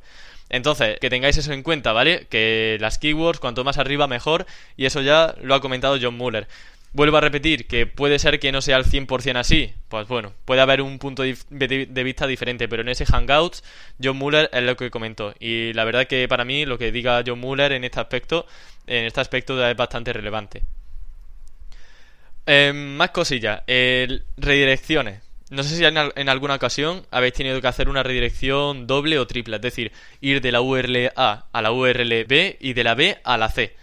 Entonces, 0.49 0.99
que 0.99 1.11
tengáis 1.11 1.37
eso 1.37 1.53
en 1.53 1.63
cuenta, 1.63 1.93
¿vale? 1.93 2.27
Que 2.31 2.79
las 2.81 2.99
keywords, 2.99 3.41
cuanto 3.41 3.63
más 3.63 3.77
arriba 3.79 4.07
mejor, 4.07 4.47
y 4.77 4.87
eso 4.87 5.03
ya 5.03 5.35
lo 5.43 5.55
ha 5.55 5.61
comentado 5.61 5.99
John 6.01 6.17
Muller. 6.17 6.49
Vuelvo 6.93 7.19
a 7.19 7.21
repetir 7.21 7.67
que 7.67 7.87
puede 7.87 8.19
ser 8.19 8.41
que 8.41 8.53
no 8.53 8.63
sea 8.63 8.77
al 8.77 8.87
100% 8.87 9.37
así. 9.37 9.75
Pues 9.89 10.09
bueno, 10.09 10.33
puede 10.47 10.63
haber 10.63 10.81
un 10.81 10.99
punto 10.99 11.25
de 11.25 12.05
vista 12.05 12.27
diferente, 12.27 12.69
pero 12.69 12.81
en 12.81 12.89
ese 12.89 13.05
Hangouts, 13.05 13.63
John 14.03 14.17
Muller 14.17 14.49
es 14.51 14.63
lo 14.63 14.77
que 14.77 14.91
comentó. 14.91 15.35
Y 15.39 15.75
la 15.75 15.85
verdad 15.85 16.07
que 16.07 16.27
para 16.27 16.47
mí 16.47 16.65
lo 16.65 16.79
que 16.79 16.93
diga 16.93 17.23
John 17.27 17.41
Muller 17.41 17.73
en 17.73 17.85
este 17.85 18.01
aspecto, 18.01 18.47
en 18.87 19.05
este 19.05 19.21
aspecto 19.21 19.63
es 19.67 19.77
bastante 19.77 20.15
relevante. 20.15 20.63
Eh, 22.47 22.73
más 22.73 23.11
cosillas. 23.11 23.63
redirecciones. 23.67 25.23
No 25.51 25.63
sé 25.63 25.77
si 25.77 25.85
en, 25.85 25.97
en, 25.97 26.29
alguna 26.29 26.57
ocasión 26.57 27.07
habéis 27.11 27.35
tenido 27.35 27.61
que 27.61 27.69
hacer 27.69 27.89
una 27.89 28.03
redirección 28.03 28.87
doble 28.87 29.19
o 29.19 29.27
triple, 29.27 29.57
es 29.57 29.63
decir, 29.63 29.93
ir 30.21 30.41
de 30.41 30.51
la 30.51 30.61
URL 30.61 31.13
A 31.15 31.47
a 31.53 31.63
la 31.63 31.71
URL 31.71 32.25
B 32.25 32.57
y 32.61 32.73
de 32.73 32.85
la 32.85 32.95
B 32.95 33.19
a 33.23 33.37
la 33.37 33.49
C. 33.49 33.77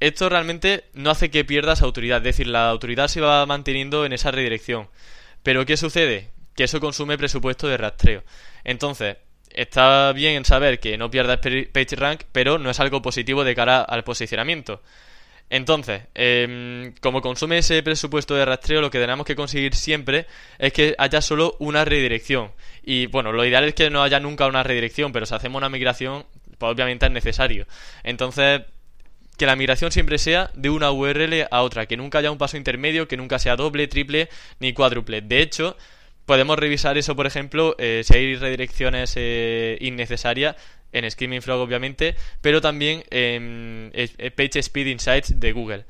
Esto 0.00 0.28
realmente 0.28 0.84
no 0.94 1.10
hace 1.10 1.30
que 1.30 1.44
pierdas 1.44 1.82
autoridad, 1.82 2.18
es 2.18 2.24
decir, 2.24 2.46
la 2.46 2.70
autoridad 2.70 3.08
se 3.08 3.20
va 3.20 3.44
manteniendo 3.46 4.06
en 4.06 4.12
esa 4.14 4.30
redirección. 4.30 4.88
Pero 5.42 5.66
¿qué 5.66 5.76
sucede? 5.76 6.30
Que 6.56 6.64
eso 6.64 6.80
consume 6.80 7.18
presupuesto 7.18 7.68
de 7.68 7.76
rastreo. 7.76 8.24
Entonces, 8.64 9.18
está 9.50 10.12
bien 10.12 10.34
en 10.36 10.44
saber 10.44 10.80
que 10.80 10.96
no 10.96 11.10
pierdas 11.10 11.40
PageRank, 11.72 12.22
pero 12.32 12.58
no 12.58 12.70
es 12.70 12.80
algo 12.80 13.02
positivo 13.02 13.44
de 13.44 13.54
cara 13.54 13.82
al 13.82 14.02
posicionamiento. 14.02 14.82
Entonces, 15.50 16.02
em, 16.14 16.94
como 17.00 17.20
consume 17.20 17.58
ese 17.58 17.82
presupuesto 17.82 18.36
de 18.36 18.44
rastreo, 18.44 18.80
lo 18.80 18.90
que 18.90 19.00
tenemos 19.00 19.26
que 19.26 19.34
conseguir 19.34 19.74
siempre 19.74 20.26
es 20.58 20.72
que 20.72 20.94
haya 20.96 21.20
solo 21.20 21.56
una 21.58 21.84
redirección. 21.84 22.52
Y 22.84 23.06
bueno, 23.06 23.32
lo 23.32 23.44
ideal 23.44 23.64
es 23.64 23.74
que 23.74 23.90
no 23.90 24.02
haya 24.02 24.20
nunca 24.20 24.46
una 24.46 24.62
redirección, 24.62 25.12
pero 25.12 25.26
si 25.26 25.34
hacemos 25.34 25.58
una 25.58 25.68
migración, 25.68 26.24
pues 26.56 26.72
obviamente 26.72 27.06
es 27.06 27.12
necesario. 27.12 27.66
Entonces, 28.04 28.62
que 29.36 29.46
la 29.46 29.56
migración 29.56 29.90
siempre 29.90 30.18
sea 30.18 30.50
de 30.54 30.70
una 30.70 30.92
URL 30.92 31.48
a 31.50 31.62
otra, 31.62 31.86
que 31.86 31.96
nunca 31.96 32.18
haya 32.18 32.30
un 32.30 32.38
paso 32.38 32.56
intermedio, 32.56 33.08
que 33.08 33.16
nunca 33.16 33.38
sea 33.40 33.56
doble, 33.56 33.88
triple 33.88 34.28
ni 34.60 34.72
cuádruple. 34.72 35.20
De 35.20 35.40
hecho, 35.40 35.76
podemos 36.26 36.58
revisar 36.58 36.98
eso, 36.98 37.16
por 37.16 37.26
ejemplo, 37.26 37.74
eh, 37.78 38.02
si 38.04 38.14
hay 38.14 38.36
redirecciones 38.36 39.14
eh, 39.16 39.78
innecesarias 39.80 40.56
en 40.92 41.08
Screaming 41.10 41.42
Frog, 41.42 41.60
obviamente, 41.60 42.16
pero 42.40 42.60
también 42.60 43.04
en 43.10 43.92
Page 44.36 44.58
Speed 44.58 44.86
Insights 44.86 45.38
de 45.38 45.52
Google. 45.52 45.84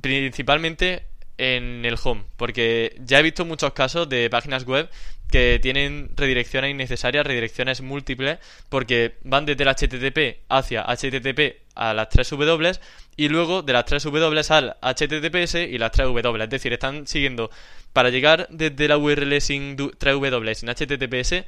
Principalmente 0.00 1.04
en 1.38 1.84
el 1.84 1.96
home, 2.02 2.24
porque 2.36 2.96
ya 3.04 3.18
he 3.18 3.22
visto 3.22 3.44
muchos 3.44 3.72
casos 3.72 4.08
de 4.08 4.30
páginas 4.30 4.64
web 4.64 4.88
que 5.30 5.58
tienen 5.60 6.10
redirecciones 6.14 6.70
innecesarias, 6.70 7.26
redirecciones 7.26 7.80
múltiples, 7.80 8.38
porque 8.68 9.14
van 9.24 9.46
desde 9.46 9.64
el 9.64 9.70
HTTP 9.70 10.44
hacia 10.48 10.82
HTTP 10.82 11.62
a 11.74 11.94
las 11.94 12.10
3 12.10 12.30
W 12.30 12.72
y 13.16 13.28
luego 13.28 13.62
de 13.62 13.72
las 13.72 13.84
3 13.84 14.02
W 14.04 14.42
al 14.48 14.76
HTTPS 14.80 15.54
y 15.54 15.78
las 15.78 15.92
3 15.92 16.08
W. 16.08 16.44
Es 16.44 16.50
decir, 16.50 16.72
están 16.72 17.06
siguiendo 17.06 17.50
para 17.92 18.10
llegar 18.10 18.46
desde 18.50 18.88
la 18.88 18.96
URL 18.98 19.40
sin 19.40 19.76
3 19.76 20.14
W 20.14 20.54
sin 20.54 20.68
HTTPS 20.68 21.44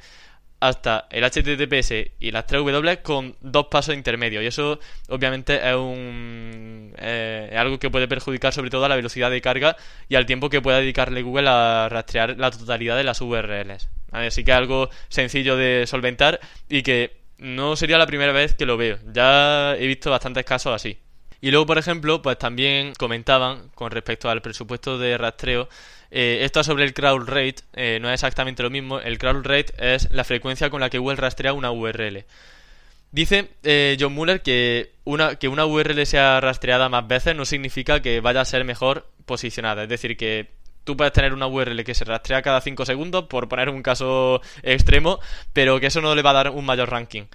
hasta 0.59 1.07
el 1.11 1.23
HTTPS 1.23 2.11
y 2.19 2.31
las 2.31 2.45
3 2.47 2.63
W 2.63 3.01
con 3.01 3.35
dos 3.41 3.67
pasos 3.67 3.95
intermedios. 3.95 4.43
Y 4.43 4.47
eso 4.47 4.79
obviamente 5.09 5.57
es, 5.57 5.75
un, 5.75 6.93
eh, 6.97 7.55
algo 7.57 7.79
que 7.79 7.89
puede 7.89 8.07
perjudicar 8.07 8.53
sobre 8.53 8.69
todo 8.69 8.85
a 8.85 8.89
la 8.89 8.95
velocidad 8.95 9.31
de 9.31 9.41
carga 9.41 9.75
y 10.07 10.15
al 10.15 10.25
tiempo 10.25 10.49
que 10.49 10.61
pueda 10.61 10.79
dedicarle 10.79 11.21
Google 11.21 11.49
a 11.49 11.89
rastrear 11.89 12.37
la 12.37 12.51
totalidad 12.51 12.95
de 12.97 13.03
las 13.03 13.21
URLs. 13.21 13.89
Así 14.11 14.43
que 14.43 14.53
algo 14.53 14.89
sencillo 15.09 15.57
de 15.57 15.85
solventar 15.87 16.39
y 16.69 16.83
que 16.83 17.17
no 17.37 17.75
sería 17.75 17.97
la 17.97 18.07
primera 18.07 18.31
vez 18.31 18.55
que 18.55 18.65
lo 18.65 18.77
veo. 18.77 18.97
Ya 19.11 19.75
he 19.75 19.87
visto 19.87 20.09
bastantes 20.09 20.45
casos 20.45 20.73
así. 20.73 20.97
Y 21.45 21.51
luego, 21.51 21.67
por 21.67 21.77
ejemplo, 21.77 22.23
pues 22.23 22.39
también 22.39 22.95
comentaban 22.95 23.69
con 23.75 23.91
respecto 23.91 24.31
al 24.31 24.41
presupuesto 24.41 24.97
de 24.97 25.15
rastreo 25.15 25.69
eh, 26.09 26.39
esto 26.41 26.63
sobre 26.63 26.85
el 26.85 26.95
crowd 26.95 27.27
rate, 27.27 27.57
eh, 27.73 27.99
no 28.01 28.09
es 28.09 28.15
exactamente 28.15 28.63
lo 28.63 28.71
mismo. 28.71 28.99
El 28.99 29.19
crowd 29.19 29.45
rate 29.45 29.71
es 29.77 30.09
la 30.09 30.23
frecuencia 30.23 30.71
con 30.71 30.81
la 30.81 30.89
que 30.89 30.97
Google 30.97 31.17
rastrea 31.17 31.53
una 31.53 31.69
URL. 31.69 32.25
Dice 33.11 33.49
eh, 33.61 33.95
John 33.99 34.13
Muller 34.13 34.41
que 34.41 34.93
una, 35.03 35.35
que 35.35 35.47
una 35.47 35.67
URL 35.67 36.03
sea 36.07 36.41
rastreada 36.41 36.89
más 36.89 37.07
veces 37.07 37.35
no 37.35 37.45
significa 37.45 38.01
que 38.01 38.21
vaya 38.21 38.41
a 38.41 38.45
ser 38.45 38.63
mejor 38.63 39.07
posicionada. 39.27 39.83
Es 39.83 39.89
decir, 39.89 40.17
que 40.17 40.49
tú 40.83 40.97
puedes 40.97 41.13
tener 41.13 41.31
una 41.31 41.45
URL 41.45 41.83
que 41.83 41.93
se 41.93 42.05
rastrea 42.05 42.41
cada 42.41 42.59
5 42.59 42.87
segundos, 42.87 43.25
por 43.25 43.47
poner 43.47 43.69
un 43.69 43.83
caso 43.83 44.41
extremo, 44.63 45.19
pero 45.53 45.79
que 45.79 45.85
eso 45.87 46.01
no 46.01 46.15
le 46.15 46.23
va 46.23 46.31
a 46.31 46.41
dar 46.41 46.49
un 46.49 46.65
mayor 46.65 46.89
ranking. 46.89 47.25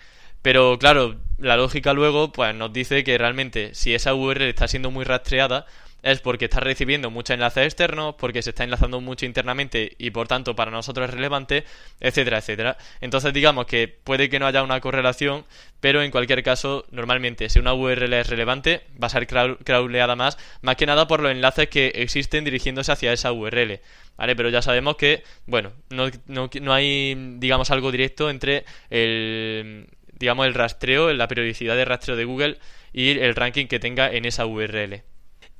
Pero 0.42 0.78
claro, 0.78 1.16
la 1.38 1.56
lógica 1.56 1.92
luego 1.92 2.32
pues 2.32 2.54
nos 2.54 2.72
dice 2.72 3.04
que 3.04 3.18
realmente 3.18 3.74
si 3.74 3.94
esa 3.94 4.14
URL 4.14 4.42
está 4.48 4.68
siendo 4.68 4.90
muy 4.90 5.04
rastreada, 5.04 5.66
es 6.02 6.20
porque 6.20 6.46
está 6.46 6.60
recibiendo 6.60 7.10
muchos 7.10 7.34
enlaces 7.34 7.66
externos, 7.66 8.14
porque 8.18 8.42
se 8.42 8.50
está 8.50 8.64
enlazando 8.64 9.00
mucho 9.00 9.26
internamente 9.26 9.96
y 9.98 10.10
por 10.10 10.28
tanto 10.28 10.56
para 10.56 10.70
nosotros 10.70 11.08
es 11.08 11.14
relevante, 11.14 11.64
etcétera, 12.00 12.38
etcétera. 12.38 12.78
Entonces 13.00 13.32
digamos 13.32 13.66
que 13.66 13.88
puede 13.88 14.28
que 14.30 14.38
no 14.38 14.46
haya 14.46 14.62
una 14.62 14.80
correlación, 14.80 15.44
pero 15.80 16.02
en 16.02 16.10
cualquier 16.10 16.42
caso, 16.42 16.86
normalmente 16.90 17.48
si 17.48 17.58
una 17.58 17.74
URL 17.74 18.12
es 18.14 18.28
relevante, 18.28 18.82
va 19.02 19.06
a 19.06 19.10
ser 19.10 19.26
crawleada 19.26 20.16
más, 20.16 20.38
más 20.62 20.76
que 20.76 20.86
nada 20.86 21.06
por 21.06 21.20
los 21.20 21.32
enlaces 21.32 21.68
que 21.68 21.88
existen 21.96 22.44
dirigiéndose 22.44 22.92
hacia 22.92 23.12
esa 23.12 23.32
URL. 23.32 23.80
¿Vale? 24.16 24.36
Pero 24.36 24.50
ya 24.50 24.60
sabemos 24.60 24.96
que, 24.96 25.22
bueno, 25.46 25.72
no, 25.88 26.10
no, 26.26 26.50
no 26.60 26.72
hay, 26.74 27.14
digamos, 27.38 27.70
algo 27.70 27.90
directo 27.90 28.28
entre 28.28 28.66
el, 28.90 29.86
digamos, 30.20 30.46
el 30.46 30.54
rastreo, 30.54 31.12
la 31.12 31.26
periodicidad 31.26 31.74
de 31.74 31.84
rastreo 31.84 32.16
de 32.16 32.24
Google 32.24 32.58
y 32.92 33.18
el 33.18 33.34
ranking 33.34 33.66
que 33.66 33.80
tenga 33.80 34.10
en 34.12 34.26
esa 34.26 34.46
URL. 34.46 35.02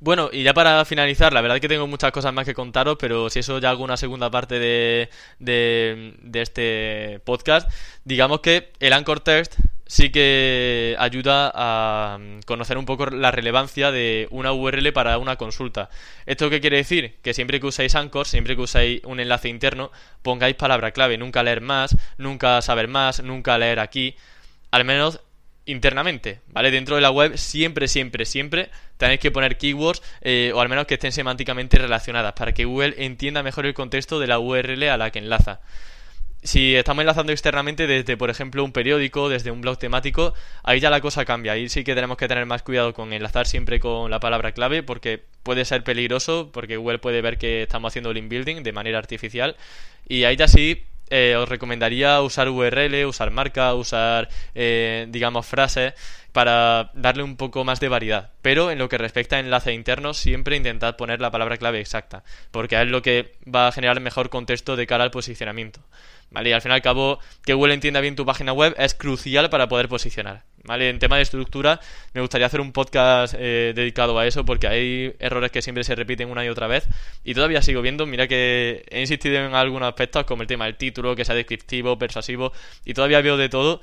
Bueno, 0.03 0.31
y 0.33 0.41
ya 0.41 0.55
para 0.55 0.83
finalizar, 0.83 1.31
la 1.31 1.41
verdad 1.41 1.57
es 1.57 1.61
que 1.61 1.67
tengo 1.67 1.85
muchas 1.85 2.11
cosas 2.11 2.33
más 2.33 2.43
que 2.43 2.55
contaros, 2.55 2.97
pero 2.99 3.29
si 3.29 3.37
eso 3.37 3.59
ya 3.59 3.69
hago 3.69 3.83
una 3.83 3.97
segunda 3.97 4.31
parte 4.31 4.57
de, 4.57 5.09
de, 5.37 6.41
este 6.41 7.19
podcast, 7.23 7.69
digamos 8.03 8.39
que 8.39 8.71
el 8.79 8.93
Anchor 8.93 9.19
Text 9.19 9.59
sí 9.85 10.09
que 10.09 10.95
ayuda 10.97 11.51
a 11.53 12.17
conocer 12.47 12.79
un 12.79 12.85
poco 12.85 13.11
la 13.11 13.29
relevancia 13.29 13.91
de 13.91 14.27
una 14.31 14.53
URL 14.53 14.91
para 14.91 15.19
una 15.19 15.35
consulta. 15.35 15.91
¿Esto 16.25 16.49
qué 16.49 16.61
quiere 16.61 16.77
decir? 16.77 17.19
Que 17.21 17.35
siempre 17.35 17.59
que 17.59 17.67
usáis 17.67 17.93
Anchor, 17.93 18.25
siempre 18.25 18.55
que 18.55 18.63
usáis 18.63 19.01
un 19.03 19.19
enlace 19.19 19.49
interno, 19.49 19.91
pongáis 20.23 20.55
palabra 20.55 20.89
clave, 20.93 21.19
nunca 21.19 21.43
leer 21.43 21.61
más, 21.61 21.95
nunca 22.17 22.59
saber 22.63 22.87
más, 22.87 23.21
nunca 23.21 23.55
leer 23.59 23.79
aquí, 23.79 24.15
al 24.71 24.85
menos 24.85 25.19
internamente, 25.65 26.41
¿vale? 26.47 26.71
Dentro 26.71 26.95
de 26.95 27.01
la 27.01 27.11
web 27.11 27.37
siempre, 27.37 27.87
siempre, 27.87 28.25
siempre 28.25 28.69
tenéis 28.97 29.19
que 29.19 29.31
poner 29.31 29.57
keywords 29.57 30.01
eh, 30.21 30.51
o 30.55 30.61
al 30.61 30.69
menos 30.69 30.87
que 30.87 30.95
estén 30.95 31.11
semánticamente 31.11 31.77
relacionadas 31.77 32.33
para 32.33 32.53
que 32.53 32.65
Google 32.65 32.95
entienda 32.97 33.43
mejor 33.43 33.65
el 33.65 33.73
contexto 33.73 34.19
de 34.19 34.27
la 34.27 34.39
URL 34.39 34.83
a 34.89 34.97
la 34.97 35.11
que 35.11 35.19
enlaza. 35.19 35.61
Si 36.43 36.75
estamos 36.75 37.01
enlazando 37.01 37.31
externamente 37.31 37.85
desde, 37.85 38.17
por 38.17 38.31
ejemplo, 38.31 38.63
un 38.63 38.71
periódico, 38.71 39.29
desde 39.29 39.51
un 39.51 39.61
blog 39.61 39.77
temático, 39.77 40.33
ahí 40.63 40.79
ya 40.79 40.89
la 40.89 40.99
cosa 40.99 41.23
cambia. 41.23 41.51
Ahí 41.51 41.69
sí 41.69 41.83
que 41.83 41.93
tenemos 41.93 42.17
que 42.17 42.27
tener 42.27 42.47
más 42.47 42.63
cuidado 42.63 42.95
con 42.95 43.13
enlazar 43.13 43.45
siempre 43.45 43.79
con 43.79 44.09
la 44.09 44.19
palabra 44.19 44.51
clave 44.51 44.81
porque 44.81 45.21
puede 45.43 45.65
ser 45.65 45.83
peligroso, 45.83 46.49
porque 46.51 46.77
Google 46.77 46.97
puede 46.97 47.21
ver 47.21 47.37
que 47.37 47.61
estamos 47.61 47.91
haciendo 47.91 48.11
link 48.11 48.27
building 48.27 48.63
de 48.63 48.71
manera 48.71 48.97
artificial. 48.97 49.55
Y 50.07 50.23
ahí 50.23 50.35
ya 50.35 50.47
sí 50.47 50.83
eh, 51.11 51.35
os 51.35 51.47
recomendaría 51.47 52.21
usar 52.21 52.49
URL, 52.49 53.05
usar 53.05 53.29
marca, 53.31 53.73
usar, 53.73 54.29
eh, 54.55 55.05
digamos, 55.09 55.45
frases 55.45 55.93
para 56.31 56.89
darle 56.93 57.23
un 57.23 57.35
poco 57.35 57.65
más 57.65 57.81
de 57.81 57.89
variedad. 57.89 58.31
Pero 58.41 58.71
en 58.71 58.79
lo 58.79 58.87
que 58.87 58.97
respecta 58.97 59.35
a 59.35 59.39
enlace 59.39 59.73
interno, 59.73 60.13
siempre 60.13 60.55
intentad 60.55 60.95
poner 60.95 61.19
la 61.19 61.29
palabra 61.29 61.57
clave 61.57 61.81
exacta, 61.81 62.23
porque 62.51 62.81
es 62.81 62.87
lo 62.87 63.01
que 63.01 63.33
va 63.53 63.67
a 63.67 63.71
generar 63.73 63.99
mejor 63.99 64.29
contexto 64.29 64.77
de 64.77 64.87
cara 64.87 65.03
al 65.03 65.11
posicionamiento. 65.11 65.81
¿Vale? 66.31 66.49
Y 66.49 66.53
al 66.53 66.61
fin 66.61 66.71
y 66.71 66.75
al 66.75 66.81
cabo, 66.81 67.19
que 67.45 67.53
Google 67.53 67.73
entienda 67.73 67.99
bien 67.99 68.15
tu 68.15 68.25
página 68.25 68.53
web 68.53 68.73
es 68.77 68.93
crucial 68.93 69.49
para 69.49 69.67
poder 69.67 69.89
posicionar. 69.89 70.43
¿Vale? 70.63 70.89
En 70.89 70.99
tema 70.99 71.17
de 71.17 71.23
estructura, 71.23 71.79
me 72.13 72.21
gustaría 72.21 72.47
hacer 72.47 72.61
un 72.61 72.71
podcast 72.71 73.33
eh, 73.37 73.73
dedicado 73.75 74.17
a 74.17 74.27
eso 74.27 74.45
porque 74.45 74.67
hay 74.67 75.13
errores 75.19 75.51
que 75.51 75.61
siempre 75.61 75.83
se 75.83 75.95
repiten 75.95 76.29
una 76.29 76.45
y 76.45 76.49
otra 76.49 76.67
vez. 76.67 76.87
Y 77.23 77.33
todavía 77.33 77.61
sigo 77.61 77.81
viendo, 77.81 78.05
mira 78.05 78.27
que 78.27 78.85
he 78.89 79.01
insistido 79.01 79.39
en 79.39 79.55
algunos 79.55 79.89
aspectos 79.89 80.23
como 80.25 80.43
el 80.43 80.47
tema 80.47 80.65
del 80.65 80.77
título, 80.77 81.15
que 81.15 81.25
sea 81.25 81.35
descriptivo, 81.35 81.97
persuasivo, 81.97 82.53
y 82.85 82.93
todavía 82.93 83.21
veo 83.21 83.37
de 83.37 83.49
todo 83.49 83.81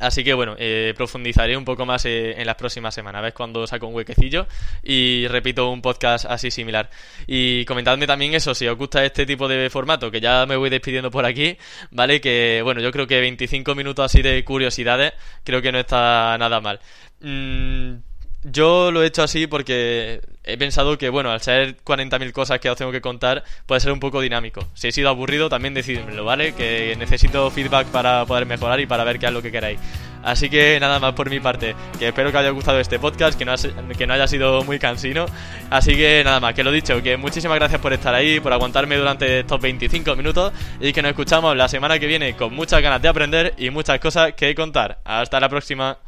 Así 0.00 0.24
que 0.24 0.34
bueno, 0.34 0.56
eh, 0.58 0.94
profundizaré 0.96 1.56
un 1.56 1.64
poco 1.64 1.86
más 1.86 2.04
eh, 2.06 2.40
en 2.40 2.46
las 2.46 2.56
próximas 2.56 2.94
semanas. 2.94 3.32
Cuando 3.34 3.66
saco 3.66 3.86
un 3.86 3.94
huequecillo 3.94 4.46
y 4.82 5.26
repito 5.28 5.70
un 5.70 5.82
podcast 5.82 6.24
así 6.24 6.50
similar. 6.50 6.90
Y 7.26 7.64
comentadme 7.66 8.06
también 8.06 8.34
eso, 8.34 8.54
si 8.54 8.66
os 8.66 8.76
gusta 8.76 9.04
este 9.04 9.26
tipo 9.26 9.46
de 9.46 9.68
formato, 9.70 10.10
que 10.10 10.20
ya 10.20 10.46
me 10.46 10.56
voy 10.56 10.70
despidiendo 10.70 11.10
por 11.10 11.24
aquí, 11.26 11.56
¿vale? 11.90 12.20
Que 12.20 12.62
bueno, 12.64 12.80
yo 12.80 12.90
creo 12.90 13.06
que 13.06 13.20
25 13.20 13.74
minutos 13.74 14.04
así 14.04 14.22
de 14.22 14.42
curiosidades, 14.44 15.12
creo 15.44 15.60
que 15.60 15.70
no 15.70 15.78
está 15.78 16.36
nada 16.38 16.60
mal. 16.60 16.80
Mm, 17.20 18.09
yo 18.42 18.90
lo 18.90 19.02
he 19.02 19.06
hecho 19.06 19.22
así 19.22 19.46
porque 19.46 20.20
he 20.44 20.56
pensado 20.56 20.96
que, 20.96 21.10
bueno, 21.10 21.30
al 21.30 21.40
ser 21.40 21.76
40.000 21.84 22.32
cosas 22.32 22.58
que 22.58 22.70
os 22.70 22.76
tengo 22.76 22.92
que 22.92 23.00
contar, 23.00 23.44
puede 23.66 23.80
ser 23.80 23.92
un 23.92 24.00
poco 24.00 24.20
dinámico. 24.20 24.66
Si 24.74 24.88
he 24.88 24.92
sido 24.92 25.08
aburrido, 25.08 25.48
también 25.48 25.74
decídmelo, 25.74 26.24
¿vale? 26.24 26.54
Que 26.54 26.96
necesito 26.98 27.50
feedback 27.50 27.88
para 27.88 28.24
poder 28.24 28.46
mejorar 28.46 28.80
y 28.80 28.86
para 28.86 29.04
ver 29.04 29.18
qué 29.18 29.26
es 29.26 29.32
lo 29.32 29.42
que 29.42 29.52
queráis. 29.52 29.78
Así 30.22 30.50
que 30.50 30.78
nada 30.80 30.98
más 30.98 31.14
por 31.14 31.30
mi 31.30 31.40
parte, 31.40 31.74
que 31.98 32.08
espero 32.08 32.30
que 32.30 32.38
haya 32.38 32.50
gustado 32.50 32.78
este 32.78 32.98
podcast, 32.98 33.38
que 33.38 33.44
no, 33.44 33.54
que 33.96 34.06
no 34.06 34.14
haya 34.14 34.26
sido 34.26 34.62
muy 34.64 34.78
cansino. 34.78 35.26
Así 35.70 35.94
que 35.94 36.22
nada 36.24 36.40
más, 36.40 36.54
que 36.54 36.62
lo 36.62 36.72
dicho, 36.72 37.02
que 37.02 37.16
muchísimas 37.16 37.58
gracias 37.58 37.80
por 37.80 37.92
estar 37.92 38.14
ahí, 38.14 38.40
por 38.40 38.52
aguantarme 38.52 38.96
durante 38.96 39.40
estos 39.40 39.60
25 39.60 40.16
minutos 40.16 40.52
y 40.80 40.92
que 40.92 41.02
nos 41.02 41.10
escuchamos 41.10 41.56
la 41.56 41.68
semana 41.68 41.98
que 41.98 42.06
viene 42.06 42.34
con 42.36 42.54
muchas 42.54 42.82
ganas 42.82 43.00
de 43.00 43.08
aprender 43.08 43.54
y 43.56 43.70
muchas 43.70 43.98
cosas 43.98 44.32
que 44.34 44.54
contar. 44.54 45.00
Hasta 45.04 45.40
la 45.40 45.48
próxima. 45.48 45.98